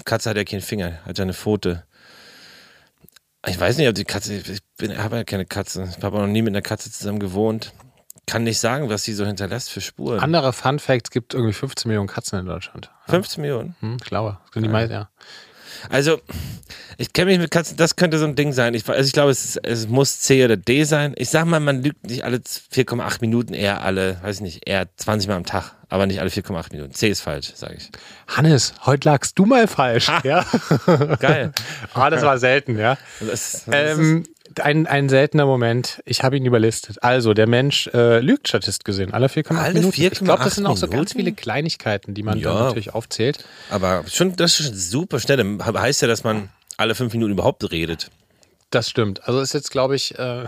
[0.07, 1.85] Katze hat ja keinen Finger, hat ja eine Pfote.
[3.47, 5.93] Ich weiß nicht, ob die Katze, ich bin, habe ja keine Katze.
[5.95, 7.75] Ich habe auch noch nie mit einer Katze zusammen gewohnt.
[8.27, 10.21] Kann nicht sagen, was sie so hinterlässt für Spuren.
[10.21, 12.91] Andere Fun Facts gibt irgendwie 15 Millionen Katzen in Deutschland.
[13.09, 13.15] Ja.
[13.15, 13.75] 15 Millionen.
[13.81, 14.39] Hm, ich glaube.
[14.47, 15.09] Das sind die meisten, ja.
[15.91, 16.21] Also,
[16.99, 18.75] ich kenne mich mit Katzen, das könnte so ein Ding sein.
[18.75, 21.15] Ich, also ich glaube, es, es muss C oder D sein.
[21.17, 25.29] Ich sag mal, man lügt nicht alle 4,8 Minuten, eher alle, weiß nicht, eher 20
[25.29, 26.93] Mal am Tag, aber nicht alle 4,8 Minuten.
[26.95, 27.91] C ist falsch, sage ich.
[28.29, 30.09] Hannes, heute lagst du mal falsch.
[30.23, 30.47] Ja.
[31.19, 31.53] Geil.
[31.95, 32.97] Ah, das war selten, ja.
[33.21, 34.25] Das, das Ähm,
[34.61, 36.03] ein, ein seltener Moment.
[36.05, 37.03] Ich habe ihn überlistet.
[37.03, 39.13] Also, der Mensch äh, lügt statistisch gesehen.
[39.15, 40.01] Alle 4,8 Alle Minuten.
[40.03, 41.17] ich glaube, 4,8 das sind auch so ganz Minuten?
[41.19, 42.53] viele Kleinigkeiten, die man Ja.
[42.55, 43.45] dann natürlich aufzählt.
[43.71, 45.39] aber schon, das ist schon super schnell.
[45.43, 48.11] He- Heißt ja, dass man alle fünf Minuten überhaupt redet.
[48.71, 49.27] Das stimmt.
[49.29, 50.45] Also ist jetzt, glaube ich, äh,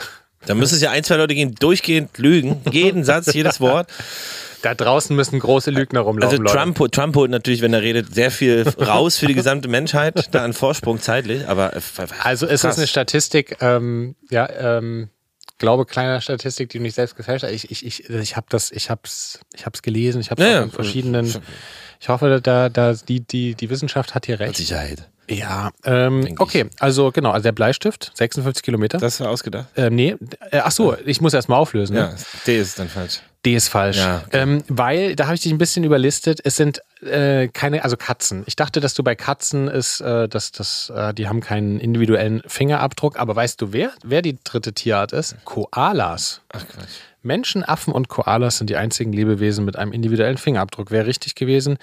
[0.47, 2.61] Da müssen es ja ein, zwei Leute gehen, durchgehend lügen.
[2.71, 3.89] Jeden Satz, jedes Wort.
[4.65, 6.31] Da draußen müssen große Lügner rumlaufen.
[6.39, 6.75] Also Leute.
[6.77, 10.45] Trump, Trump holt natürlich, wenn er redet, sehr viel raus für die gesamte Menschheit, da
[10.45, 11.81] an Vorsprung zeitlich, aber äh,
[12.23, 12.79] Also ist krass.
[12.79, 14.49] eine Statistik, ähm, ja,
[14.79, 15.11] ähm,
[15.59, 17.53] glaube kleiner Statistik, die du nicht selbst gefälscht hast.
[17.53, 20.55] Ich, ich, ich, ich habe das, ich hab's, ich hab's gelesen, ich habe es Ja,
[20.57, 20.63] ja.
[20.63, 21.35] in verschiedenen.
[22.01, 24.57] Ich hoffe, da, da die, die, die Wissenschaft hat hier Mit recht.
[24.57, 25.09] Sicherheit.
[25.31, 28.99] Ja, ähm, okay, also genau, also der Bleistift, 56 Kilometer.
[28.99, 29.69] Das war ausgedacht.
[29.77, 30.17] ähm, nee,
[30.51, 31.97] äh, ach so, ich muss erst mal auflösen.
[31.97, 32.17] Ja, Ne?
[32.47, 33.21] D ist dann falsch.
[33.45, 33.99] D ist falsch.
[33.99, 34.41] Ja, okay.
[34.41, 38.45] ähm, weil, da habe ich dich ein bisschen überlistet, es sind äh, keine, also Katzen.
[38.47, 42.43] Ich dachte, dass du bei Katzen ist, äh, dass das, äh, die haben keinen individuellen
[42.47, 45.37] Fingerabdruck, aber weißt du, wer, wer die dritte Tierart ist?
[45.45, 46.41] Koalas.
[46.53, 47.14] Ach Quatsch.
[47.25, 50.91] Menschen, Affen und Koalas sind die einzigen Lebewesen mit einem individuellen Fingerabdruck.
[50.91, 51.79] Wäre richtig gewesen.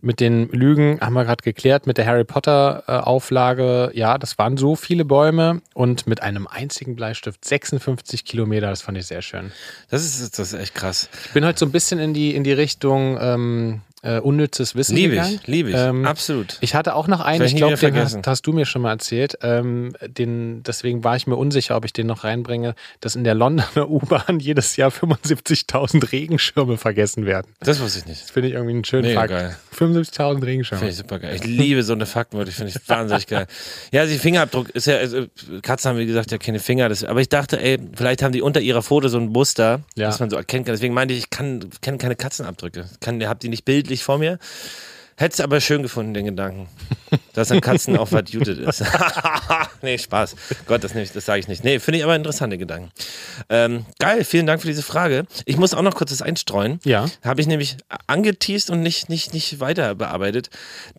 [0.00, 1.86] Mit den Lügen haben wir gerade geklärt.
[1.86, 6.46] Mit der Harry Potter äh, Auflage, ja, das waren so viele Bäume und mit einem
[6.46, 8.68] einzigen Bleistift 56 Kilometer.
[8.68, 9.52] Das fand ich sehr schön.
[9.90, 11.08] Das ist, das ist echt krass.
[11.26, 14.94] Ich bin heute so ein bisschen in die in die Richtung ähm, äh, unnützes Wissen
[14.96, 15.38] Liebe gegangen.
[15.40, 15.76] ich, liebe ich.
[15.76, 16.58] Ähm, Absolut.
[16.60, 18.90] ich hatte auch noch einen, ich ich glaube, den hast, hast du mir schon mal
[18.90, 19.38] erzählt.
[19.42, 23.34] Ähm, den, deswegen war ich mir unsicher, ob ich den noch reinbringe, dass in der
[23.34, 27.46] Londoner U-Bahn jedes Jahr 75.000 Regenschirme vergessen werden.
[27.60, 28.22] Das wusste ich nicht.
[28.22, 29.30] Das finde ich irgendwie einen schönen Mega Fakt.
[29.30, 29.56] geil.
[29.76, 30.78] 75.000 Regenschirme.
[30.80, 31.34] Finde ich super geil.
[31.36, 33.46] Ich liebe so eine Faktenwörter, finde ich wahnsinnig geil.
[33.92, 35.26] Ja, also die Fingerabdruck ist ja, also
[35.62, 38.42] Katzen haben wie gesagt ja keine Finger, das, aber ich dachte, ey, vielleicht haben die
[38.42, 40.06] unter ihrer Foto so ein Muster, Ja.
[40.08, 40.74] das man so erkennen kann.
[40.74, 42.84] Deswegen meinte ich, ich kann, kenne keine Katzenabdrücke.
[43.00, 44.38] Kann, hab die nicht bildlich vor mir.
[45.16, 46.68] Hätt's aber schön gefunden, den Gedanken.
[47.34, 48.82] Dass an Katzen auch was Jutet ist.
[49.82, 50.34] nee, Spaß.
[50.66, 51.62] Gott, das, nicht- das sage ich nicht.
[51.62, 52.90] Nee, finde ich aber interessante Gedanken.
[53.48, 55.24] Ähm, geil, vielen Dank für diese Frage.
[55.44, 56.80] Ich muss auch noch kurz das einstreuen.
[56.84, 57.06] Ja.
[57.24, 57.76] Habe ich nämlich
[58.08, 60.50] angeteased und nicht, nicht, nicht weiter bearbeitet.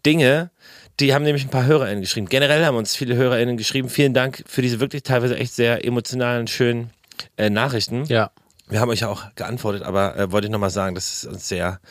[0.05, 0.49] Dinge,
[1.01, 2.27] die haben nämlich ein paar HörerInnen geschrieben.
[2.29, 3.89] Generell haben uns viele HörerInnen geschrieben.
[3.89, 6.89] Vielen Dank für diese wirklich teilweise echt sehr emotionalen, schönen
[7.35, 8.05] äh, Nachrichten.
[8.05, 8.31] Ja.
[8.69, 11.49] Wir haben euch ja auch geantwortet, aber äh, wollte ich nochmal sagen, dass es uns
[11.49, 11.81] sehr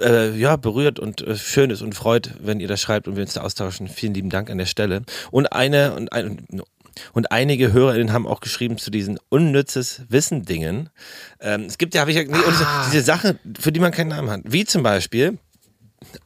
[0.00, 3.22] äh, ja, berührt und äh, schön ist und freut, wenn ihr das schreibt und wir
[3.22, 3.88] uns da austauschen.
[3.88, 5.02] Vielen lieben Dank an der Stelle.
[5.30, 6.46] Und eine und ein,
[7.12, 10.90] und einige HörerInnen haben auch geschrieben zu diesen unnützes Wissen-Dingen.
[11.40, 14.08] Ähm, es gibt ja, habe ich ja, nee, und diese Sache, für die man keinen
[14.08, 14.40] Namen hat.
[14.44, 15.38] Wie zum Beispiel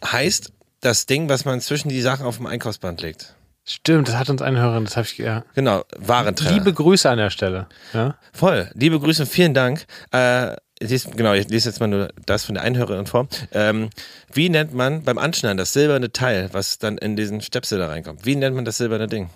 [0.05, 3.35] heißt das Ding, was man zwischen die Sachen auf dem Einkaufsband legt.
[3.67, 5.43] Stimmt, das hat uns eine Hörerin, das habe ich, ja.
[5.55, 6.53] Genau, Warentrenner.
[6.53, 7.67] Liebe Grüße an der Stelle.
[7.95, 8.19] Ja.
[8.33, 8.71] Voll.
[8.75, 9.87] Liebe Grüße und vielen Dank.
[10.11, 10.55] Äh,
[10.89, 13.27] lese, genau, ich lese jetzt mal nur das von der Einhörerin vor.
[13.53, 13.91] Ähm,
[14.33, 18.25] wie nennt man beim Anschneiden das silberne Teil, was dann in diesen Stöpsel da reinkommt?
[18.25, 19.31] Wie nennt man das silberne Ding?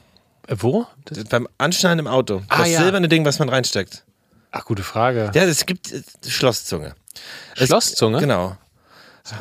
[0.46, 0.86] Äh, wo?
[1.04, 2.42] Das, Beim Anschneiden im Auto.
[2.48, 2.82] Ah, das ja.
[2.82, 4.04] silberne Ding, was man reinsteckt.
[4.50, 5.30] ach, gute Frage.
[5.34, 6.94] Ja, es gibt äh, Schlosszunge.
[7.56, 8.18] Es- Schlosszunge?
[8.20, 8.56] Genau.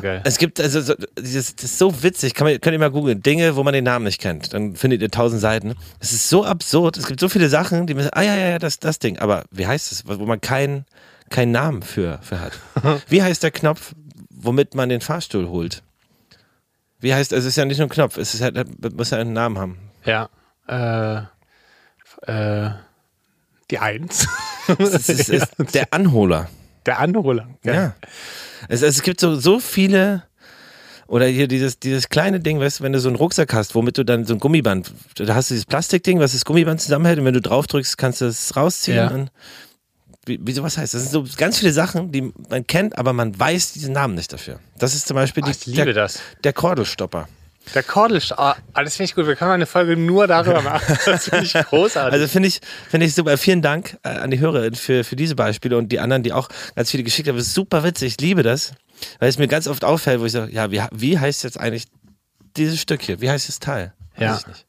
[0.01, 0.21] Geil.
[0.25, 3.55] Es gibt, also, so, das ist so witzig, kann man, könnt ihr mal googeln, Dinge,
[3.55, 4.53] wo man den Namen nicht kennt.
[4.53, 5.75] Dann findet ihr tausend Seiten.
[6.01, 6.97] Es ist so absurd.
[6.97, 9.17] Es gibt so viele Sachen, die man sagt, ah ja, ja, ja, das, das Ding.
[9.19, 10.03] Aber wie heißt es?
[10.05, 10.85] Wo man keinen
[11.29, 12.53] keinen Namen für, für hat.
[13.09, 13.93] Wie heißt der Knopf,
[14.29, 15.83] womit man den Fahrstuhl holt?
[16.99, 19.33] Wie heißt, es ist ja nicht nur ein Knopf, es ist halt, muss ja einen
[19.33, 19.77] Namen haben.
[20.05, 20.29] Ja.
[20.67, 21.21] Äh,
[22.31, 22.71] äh,
[23.69, 24.27] die Eins.
[24.79, 26.49] Es ist, es ist der Anholer.
[26.85, 27.47] Der Anholer.
[27.63, 27.95] Ja.
[28.67, 30.23] Es, es gibt so, so viele.
[31.07, 33.97] Oder hier dieses, dieses kleine Ding, weißt du, wenn du so einen Rucksack hast, womit
[33.97, 37.23] du dann so ein Gummiband, da hast du dieses Plastikding, was das Gummiband zusammenhält und
[37.23, 38.97] wenn du drauf drückst, kannst du es rausziehen.
[38.97, 39.25] Ja.
[40.27, 41.03] Wieso, was heißt das?
[41.03, 44.31] Das sind so ganz viele Sachen, die man kennt, aber man weiß diesen Namen nicht
[44.33, 44.59] dafür.
[44.77, 46.19] Das ist zum Beispiel Oh, die, der, das.
[46.43, 47.27] der Kordelstopper.
[47.75, 48.31] Der Kordelst.
[48.39, 49.27] Ah, das finde ich gut.
[49.27, 50.97] Wir können mal eine Folge nur darüber machen.
[51.05, 52.13] Das finde ich großartig.
[52.13, 53.37] Also finde ich, finde ich super.
[53.37, 56.47] Vielen Dank äh, an die Hörer für, für diese Beispiele und die anderen, die auch
[56.75, 57.35] ganz viele geschickt haben.
[57.37, 58.13] Das ist super witzig.
[58.13, 58.71] Ich liebe das,
[59.19, 61.87] weil es mir ganz oft auffällt, wo ich sage, ja, wie, wie heißt jetzt eigentlich
[62.55, 63.19] dieses Stück hier?
[63.19, 63.93] Wie heißt das Teil?
[64.15, 64.37] Weiß Ja.
[64.39, 64.65] ich nicht.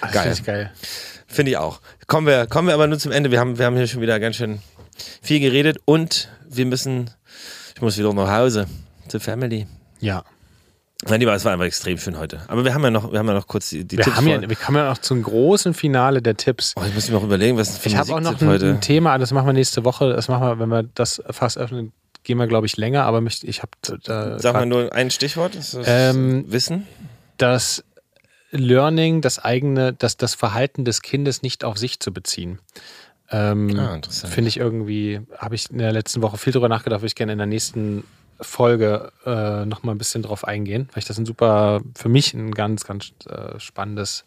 [0.00, 0.22] das geil.
[0.22, 0.72] finde ich geil.
[1.28, 1.80] Finde ich auch.
[2.08, 3.30] Kommen wir, kommen wir aber nur zum Ende.
[3.30, 4.60] Wir haben, wir haben hier schon wieder ganz schön
[5.22, 7.10] viel geredet und wir müssen,
[7.74, 8.66] ich muss wieder nach Hause
[9.08, 9.66] zur Family.
[10.00, 10.24] Ja.
[11.08, 12.42] Mein Lieber, es war einfach extrem schön heute.
[12.46, 14.28] Aber wir haben ja noch, wir haben ja noch kurz die, die Wir, Tipps haben
[14.28, 16.74] ja, wir kommen ja noch zum großen Finale der Tipps.
[16.76, 18.70] Oh, ich muss mir noch überlegen, was für Ich habe auch noch ein, heute.
[18.70, 20.12] ein Thema, das machen wir nächste Woche.
[20.12, 23.42] Das machen wir, wenn wir das fast öffnen, gehen wir, glaube ich, länger, aber mich-
[23.46, 25.56] ich habe äh, Sag mal nur ein Stichwort.
[25.56, 26.86] Das Ähm, Wissen?
[27.36, 27.82] das
[28.52, 32.60] Learning, das eigene, das, das Verhalten des Kindes nicht auf sich zu beziehen.
[33.32, 34.32] Ähm, Ah, interessant.
[34.32, 37.32] Finde ich irgendwie, habe ich in der letzten Woche viel drüber nachgedacht, würde ich gerne
[37.32, 38.04] in der nächsten
[38.40, 42.50] Folge äh, nochmal ein bisschen drauf eingehen, weil ich das ein super, für mich ein
[42.52, 44.24] ganz, ganz äh, spannendes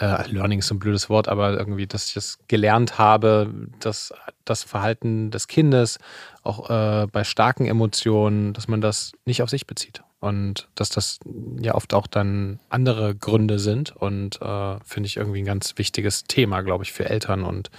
[0.00, 4.12] äh, Learning ist so ein blödes Wort, aber irgendwie, dass ich das gelernt habe, dass
[4.44, 5.98] das Verhalten des Kindes
[6.42, 11.20] auch äh, bei starken Emotionen, dass man das nicht auf sich bezieht und dass das
[11.60, 16.24] ja oft auch dann andere Gründe sind und äh, finde ich irgendwie ein ganz wichtiges
[16.24, 17.70] Thema, glaube ich, für Eltern und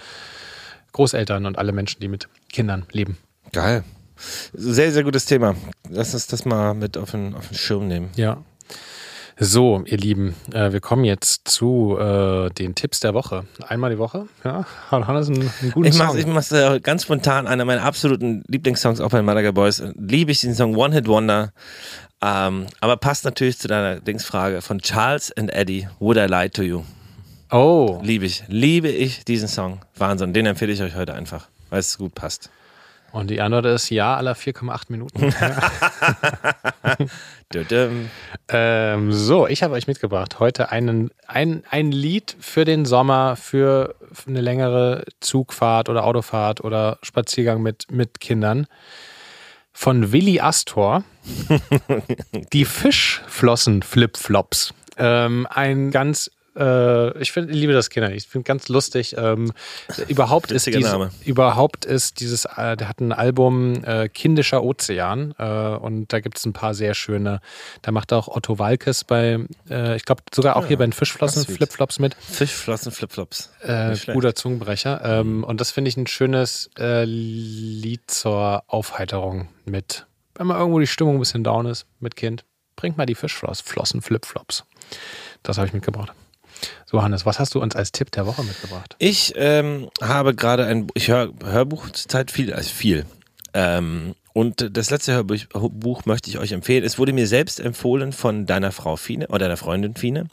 [0.92, 3.18] Großeltern und alle Menschen, die mit Kindern leben.
[3.52, 3.84] Geil.
[4.54, 5.56] Sehr, sehr gutes Thema.
[5.90, 8.10] Lass uns das mal mit auf den, auf den Schirm nehmen.
[8.16, 8.38] Ja.
[9.38, 13.44] So, ihr Lieben, äh, wir kommen jetzt zu äh, den Tipps der Woche.
[13.68, 16.06] Einmal die Woche, ja, hat Hannes einen, einen guten Ich Song.
[16.06, 19.82] mache ich mach's, äh, ganz spontan einer meiner absoluten Lieblingssongs, auch bei den Malaga Boys.
[19.98, 21.52] Liebe ich den Song One Hit Wonder.
[22.22, 26.62] Ähm, aber passt natürlich zu deiner Dingsfrage von Charles and Eddie, Would I Lie to
[26.62, 26.82] You?
[27.50, 28.42] oh, Liebe ich.
[28.48, 29.80] Liebe ich diesen Song.
[29.96, 30.32] Wahnsinn.
[30.32, 32.50] Den empfehle ich euch heute einfach, weil es gut passt.
[33.12, 35.32] und die Antwort ist ja aller 4,8 Minuten.
[38.48, 43.94] Ähm, so, ich habe euch mitgebracht heute einen, ein, ein Lied für den Sommer, für
[44.26, 48.66] eine längere Zugfahrt oder Autofahrt oder Spaziergang mit, mit Kindern.
[49.78, 51.04] Von Willi Astor.
[52.54, 54.72] Die Fischflossen-Flipflops.
[54.96, 58.10] Ähm, ein ganz, äh, ich finde, ich liebe das Kinder.
[58.12, 59.14] Ich finde ganz lustig.
[59.18, 59.52] Ähm,
[60.08, 61.10] überhaupt ist diese, Name.
[61.24, 66.38] überhaupt ist dieses, äh, der hat ein Album äh, Kindischer Ozean äh, und da gibt
[66.38, 67.40] es ein paar sehr schöne.
[67.82, 69.40] Da macht auch Otto Walkes bei,
[69.70, 71.44] äh, ich glaube sogar auch hier bei den Fischflossen.
[71.44, 72.14] Flipflops mit.
[72.14, 73.50] Fischflossen, Flipflops.
[73.62, 75.02] Äh, guter Zungenbrecher.
[75.04, 80.86] Ähm, und das finde ich ein schönes Lied zur Aufheiterung mit, wenn mal irgendwo die
[80.86, 82.44] Stimmung ein bisschen down ist mit Kind,
[82.76, 84.64] bringt mal die Fischflossen Flipflops.
[85.42, 86.12] Das habe ich mitgebracht.
[86.86, 88.96] So, Hannes, was hast du uns als Tipp der Woche mitgebracht?
[88.98, 93.06] Ich ähm, habe gerade ein, ich höre Hörbuch zur Zeit viel, also viel.
[93.54, 96.84] Ähm, und das letzte Hörbuch Buch möchte ich euch empfehlen.
[96.84, 100.26] Es wurde mir selbst empfohlen von deiner Frau Fine oder deiner Freundin Fine.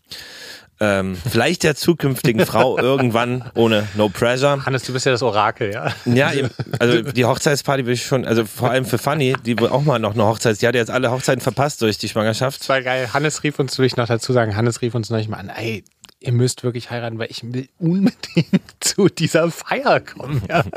[0.79, 4.65] Ähm, vielleicht der zukünftigen Frau irgendwann ohne No Pressure.
[4.65, 5.93] Hannes, du bist ja das Orakel, ja?
[6.03, 6.31] Ja,
[6.79, 9.99] also die Hochzeitsparty will ich schon, also vor allem für Fanny, die wohl auch mal
[9.99, 12.59] noch eine Hochzeit, die hat jetzt alle Hochzeiten verpasst durch die Schwangerschaft.
[12.59, 13.09] Das war geil.
[13.13, 15.85] Hannes rief uns, will ich noch dazu sagen, Hannes rief uns neulich mal an, ey,
[16.23, 20.41] ihr müsst wirklich heiraten, weil ich will unbedingt zu dieser Feier kommen.
[20.49, 20.63] Ja.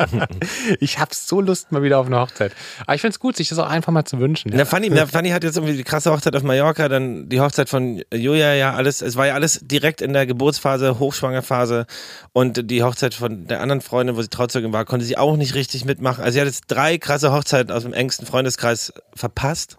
[0.81, 2.53] Ich habe so Lust mal wieder auf eine Hochzeit.
[2.81, 4.51] Aber ich finde es gut, sich das auch einfach mal zu wünschen.
[4.51, 4.59] Ja.
[4.59, 7.69] Na, Fanny, na, Fanny hat jetzt irgendwie die krasse Hochzeit auf Mallorca, dann die Hochzeit
[7.69, 11.87] von Julia, ja, alles, es war ja alles direkt in der Geburtsphase, Hochschwangerphase
[12.33, 15.55] und die Hochzeit von der anderen Freundin, wo sie Trauzeugin war, konnte sie auch nicht
[15.55, 16.25] richtig mitmachen.
[16.25, 19.79] Also sie hat jetzt drei krasse Hochzeiten aus dem engsten Freundeskreis verpasst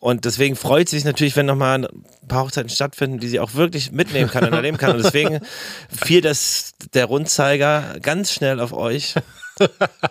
[0.00, 3.54] und deswegen freut sie sich natürlich, wenn nochmal ein paar Hochzeiten stattfinden, die sie auch
[3.54, 5.40] wirklich mitnehmen kann und erleben kann und deswegen
[5.88, 9.14] fiel das, der Rundzeiger ganz schnell auf euch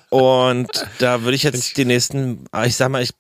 [0.10, 0.70] und
[1.00, 3.12] da würde ich jetzt die nächsten, ah, ich sag mal, ich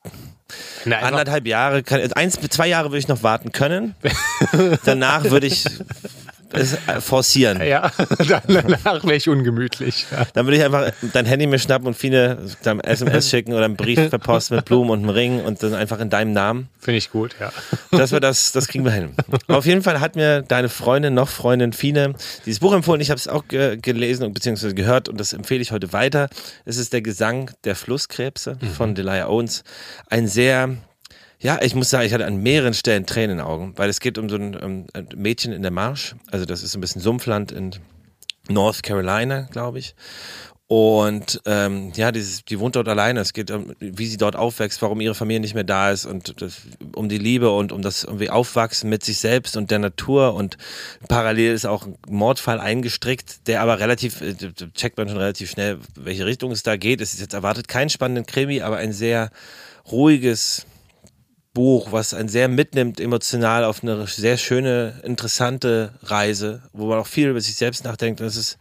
[0.86, 3.95] einfach- anderthalb Jahre, kann, eins, zwei Jahre würde ich noch warten können.
[4.86, 5.65] Danach würde ich
[6.54, 7.62] es äh, forcieren.
[7.64, 7.91] Ja,
[8.47, 10.06] danach wäre ich ungemütlich.
[10.12, 10.26] Ja.
[10.34, 13.76] Dann würde ich einfach dein Handy mir schnappen und viele dann SMS schicken oder einen
[13.76, 16.70] Brief per Post mit Blumen und einem Ring und dann einfach in deinem Namen.
[16.80, 17.52] Finde ich gut, ja.
[17.91, 19.12] Das wir das, das kriegen wir hin.
[19.47, 23.02] Auf jeden Fall hat mir deine Freundin, noch Freundin Fine, dieses Buch empfohlen.
[23.02, 26.30] Ich habe es auch ge gelesen und beziehungsweise gehört und das empfehle ich heute weiter.
[26.66, 29.64] Es ist der Gesang der Flusskrebse von Delia Owens.
[30.10, 30.78] Ein sehr
[31.41, 33.99] ja, ich muss sagen, ich hatte an mehreren Stellen Tränen in den Augen, weil es
[33.99, 36.15] geht um so ein, um ein Mädchen in der Marsch.
[36.31, 37.71] Also das ist ein bisschen Sumpfland in
[38.49, 39.95] North Carolina, glaube ich.
[40.67, 43.21] Und ähm, ja, dieses, die wohnt dort alleine.
[43.21, 46.39] Es geht um, wie sie dort aufwächst, warum ihre Familie nicht mehr da ist und
[46.43, 46.61] das,
[46.93, 50.35] um die Liebe und um das irgendwie Aufwachsen mit sich selbst und der Natur.
[50.35, 50.57] Und
[51.07, 54.35] parallel ist auch ein Mordfall eingestrickt, der aber relativ, äh,
[54.75, 57.01] checkt man schon relativ schnell, welche Richtung es da geht.
[57.01, 59.31] Es ist jetzt erwartet kein spannenden Krimi, aber ein sehr
[59.89, 60.67] ruhiges
[61.60, 67.05] Buch, was einen sehr mitnimmt, emotional auf eine sehr schöne, interessante Reise, wo man auch
[67.07, 68.22] viel über sich selbst nachdenkt.
[68.22, 68.57] Es ist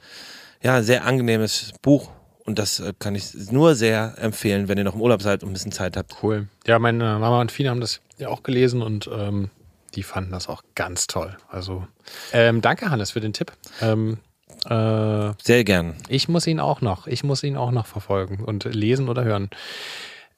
[0.64, 2.11] ja ein sehr angenehmes Buch.
[2.44, 5.51] Und das äh, kann ich nur sehr empfehlen, wenn ihr noch im Urlaub seid und
[5.51, 6.16] ein bisschen Zeit habt.
[6.24, 6.49] Cool.
[6.66, 9.51] Ja, meine Mama und Fine haben das ja auch gelesen und ähm,
[9.94, 11.36] die fanden das auch ganz toll.
[11.49, 11.86] Also
[12.32, 13.53] ähm, danke, Hannes, für den Tipp.
[13.80, 14.18] Ähm,
[14.68, 15.94] Äh, Sehr gern.
[16.09, 19.51] ich muss ihn auch noch, ich muss ihn auch noch verfolgen und lesen oder hören.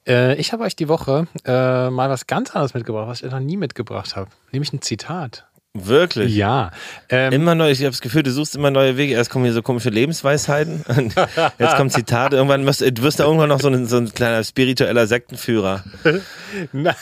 [0.07, 3.41] Äh, ich habe euch die Woche äh, mal was ganz anderes mitgebracht, was ich noch
[3.41, 4.31] nie mitgebracht habe.
[4.53, 5.47] Nämlich ein Zitat.
[5.73, 6.35] Wirklich.
[6.35, 6.73] Ja.
[7.09, 9.15] Ähm, Immer neu, ich habe das Gefühl, du suchst immer neue Wege.
[9.15, 11.15] Erst kommen hier so komische Lebensweisheiten und
[11.59, 12.37] jetzt kommen Zitate.
[12.37, 15.85] Irgendwann wirst du wirst du irgendwann noch so ein, so ein kleiner spiritueller Sektenführer.
[16.73, 16.97] Na.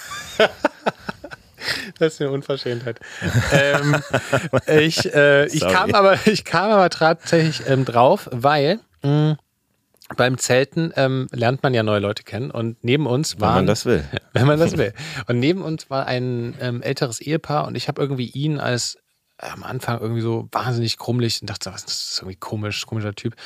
[1.98, 3.00] Das ist eine Unverschämtheit.
[3.52, 3.96] ähm,
[4.66, 9.36] ich, äh, ich, kam aber, ich kam aber tatsächlich ähm, drauf, weil mh,
[10.16, 13.66] beim Zelten ähm, lernt man ja neue Leute kennen und neben uns Wenn waren, man
[13.66, 14.04] das will.
[14.32, 14.94] wenn man das will.
[15.26, 18.98] Und neben uns war ein ähm, älteres Ehepaar und ich habe irgendwie ihn als
[19.38, 22.86] äh, am Anfang irgendwie so wahnsinnig krummelig und dachte, was ist das ist irgendwie komisch,
[22.86, 23.36] komischer Typ,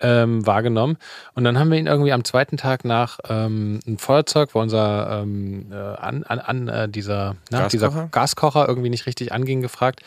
[0.00, 0.98] ähm, wahrgenommen.
[1.34, 5.22] Und dann haben wir ihn irgendwie am zweiten Tag nach ähm, ein Feuerzeug, wo unser
[5.22, 8.08] ähm, äh, an, an, äh, dieser, na, dieser Gaskocher?
[8.10, 10.00] Gaskocher irgendwie nicht richtig anging, gefragt.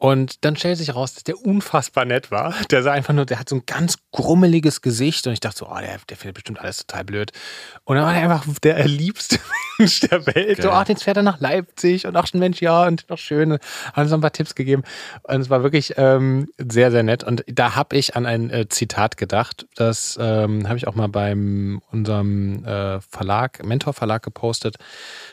[0.00, 2.54] Und dann stellt sich raus, dass der unfassbar nett war.
[2.70, 5.68] Der sah einfach nur, der hat so ein ganz grummeliges Gesicht und ich dachte so,
[5.68, 7.32] oh, der, der findet bestimmt alles total blöd.
[7.84, 9.38] Und dann war er einfach der liebste
[9.78, 10.62] Mensch der Welt.
[10.62, 10.78] So, Geil.
[10.80, 13.52] ach, jetzt fährt er nach Leipzig und ach, Mensch, ja, und noch schön.
[13.52, 14.84] Hat uns noch ein paar Tipps gegeben.
[15.24, 17.22] Und es war wirklich ähm, sehr, sehr nett.
[17.22, 19.66] Und da habe ich an ein äh, Zitat gedacht.
[19.74, 24.76] Das ähm, habe ich auch mal beim unserem äh, Verlag, Mentor Verlag gepostet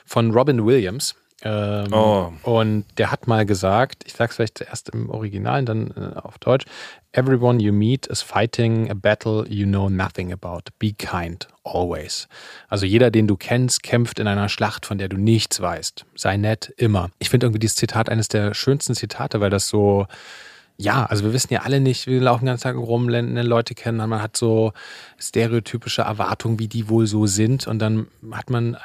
[0.06, 1.16] von Robin Williams.
[1.44, 2.34] Ähm, Oh.
[2.44, 6.40] Und der hat mal gesagt, ich sage es vielleicht zuerst im Original, dann äh, auf
[6.40, 6.66] Deutsch,
[7.12, 10.62] Everyone you meet is fighting a battle you know nothing about.
[10.78, 12.28] Be kind, always.
[12.68, 16.06] Also jeder, den du kennst, kämpft in einer Schlacht, von der du nichts weißt.
[16.16, 17.10] Sei nett, immer.
[17.20, 20.06] Ich finde irgendwie dieses Zitat eines der schönsten Zitate, weil das so,
[20.78, 23.74] ja, also wir wissen ja alle nicht, wir laufen den ganzen Tag rum, lernen Leute
[23.74, 24.74] kennen, man hat so
[25.18, 28.78] stereotypische Erwartungen, wie die wohl so sind und dann hat man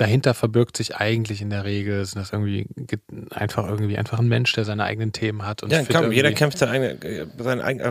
[0.00, 2.98] dahinter verbirgt sich eigentlich in der Regel sind das irgendwie ge-
[3.30, 6.58] einfach irgendwie einfach ein Mensch, der seine eigenen Themen hat und Ja, komm, jeder kämpft
[6.58, 7.26] seine eigene, äh,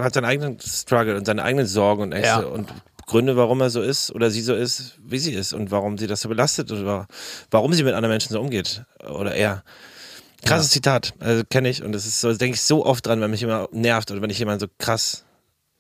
[0.03, 2.47] hat seinen eigenen Struggle und seine eigenen Sorgen und Ängste Ja.
[2.47, 2.74] und
[3.05, 6.07] Gründe, warum er so ist oder sie so ist, wie sie ist und warum sie
[6.07, 7.07] das so belastet oder
[7.51, 9.64] warum sie mit anderen Menschen so umgeht oder er.
[10.45, 13.30] Krasses Zitat, also kenne ich und das ist so, denke ich so oft dran, wenn
[13.32, 15.26] mich jemand nervt oder wenn ich jemanden so krass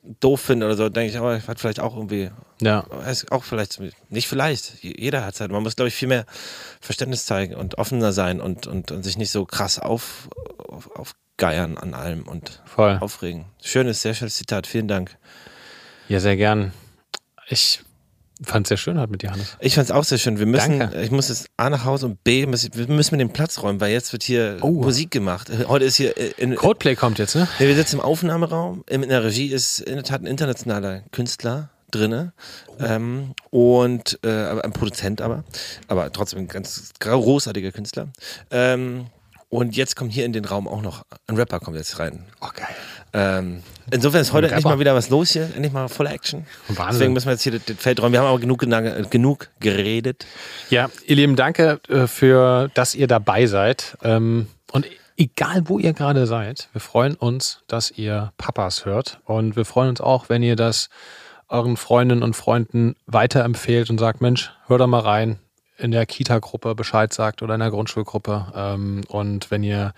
[0.03, 2.31] doof finde oder so, denke ich, ich hat vielleicht auch irgendwie,
[2.61, 2.85] ja,
[3.29, 5.51] auch vielleicht, nicht vielleicht, jeder hat es halt.
[5.51, 6.25] Man muss, glaube ich, viel mehr
[6.79, 11.77] Verständnis zeigen und offener sein und, und, und sich nicht so krass auf, auf, aufgeiern
[11.77, 12.97] an allem und voll.
[12.99, 13.45] aufregen.
[13.61, 15.17] Schönes, sehr schönes Zitat, vielen Dank.
[16.07, 16.73] Ja, sehr gern.
[17.47, 17.81] Ich
[18.41, 19.57] fand es sehr schön heute mit dir, Hannes.
[19.59, 20.39] Ich fand es auch sehr schön.
[20.39, 21.01] Wir müssen, Danke.
[21.01, 23.81] ich muss jetzt A nach Hause und B, müssen, wir müssen mir den Platz räumen,
[23.81, 24.69] weil jetzt wird hier Oh.
[24.69, 25.49] Musik gemacht.
[25.67, 27.47] Heute ist hier äh, in, Codeplay kommt jetzt, ne?
[27.57, 28.83] Wir sitzen im Aufnahmeraum.
[28.89, 32.33] In der Regie ist in der Tat ein internationaler Künstler drinne
[32.79, 34.29] ähm, und äh,
[34.61, 35.43] ein Produzent aber,
[35.87, 38.09] aber trotzdem ein ganz großartiger Künstler.
[38.51, 39.07] Ähm,
[39.49, 42.23] und jetzt kommt hier in den Raum auch noch ein Rapper kommt jetzt rein.
[42.39, 42.67] Oh, geil.
[43.13, 46.45] Ähm, insofern ist heute endlich mal wieder was los hier, endlich mal voll Action.
[46.67, 46.85] Wahnsinn.
[46.91, 48.13] Deswegen müssen wir jetzt hier das, das Feld räumen.
[48.13, 50.27] Wir haben aber genug, äh, genug geredet.
[50.69, 53.97] Ja, ihr Lieben, danke äh, für, dass ihr dabei seid.
[54.03, 54.85] Ähm, und
[55.17, 59.19] egal, wo ihr gerade seid, wir freuen uns, dass ihr Papas hört.
[59.25, 60.89] Und wir freuen uns auch, wenn ihr das
[61.47, 65.39] euren Freundinnen und Freunden weiterempfehlt und sagt, Mensch, hör da mal rein
[65.79, 68.53] in der Kita-Gruppe Bescheid sagt oder in der Grundschulgruppe.
[68.55, 69.93] Ähm, und wenn ihr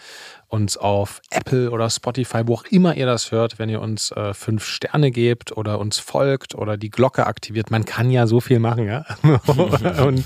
[0.48, 4.34] uns auf Apple oder Spotify, wo auch immer ihr das hört, wenn ihr uns äh,
[4.34, 8.60] fünf Sterne gebt oder uns folgt oder die Glocke aktiviert, man kann ja so viel
[8.60, 9.06] machen, ja.
[10.06, 10.26] und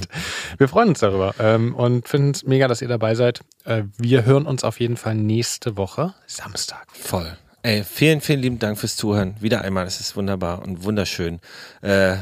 [0.58, 3.42] wir freuen uns darüber ähm, und finden es mega, dass ihr dabei seid.
[3.66, 6.88] Äh, wir hören uns auf jeden Fall nächste Woche, Samstag.
[6.92, 7.38] Voll.
[7.62, 9.36] Ey, vielen, vielen lieben Dank fürs Zuhören.
[9.40, 11.40] Wieder einmal, es ist wunderbar und wunderschön.
[11.82, 12.18] Äh,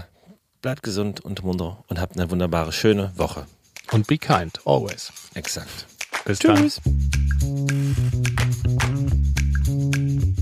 [0.64, 3.46] bleibt gesund und munter und habt eine wunderbare, schöne Woche.
[3.92, 5.12] Und be kind, always.
[5.34, 5.86] Exakt.
[6.24, 6.72] Bis dann.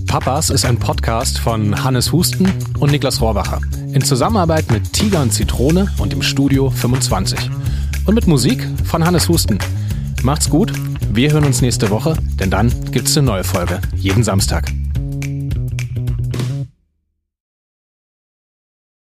[0.06, 2.48] Papas ist ein Podcast von Hannes Husten
[2.78, 3.60] und Niklas Rohrbacher.
[3.92, 7.50] In Zusammenarbeit mit Tiger und Zitrone und im Studio 25.
[8.06, 9.58] Und mit Musik von Hannes Husten.
[10.22, 10.72] Macht's gut,
[11.10, 13.80] wir hören uns nächste Woche, denn dann gibt's eine neue Folge.
[13.96, 14.70] Jeden Samstag.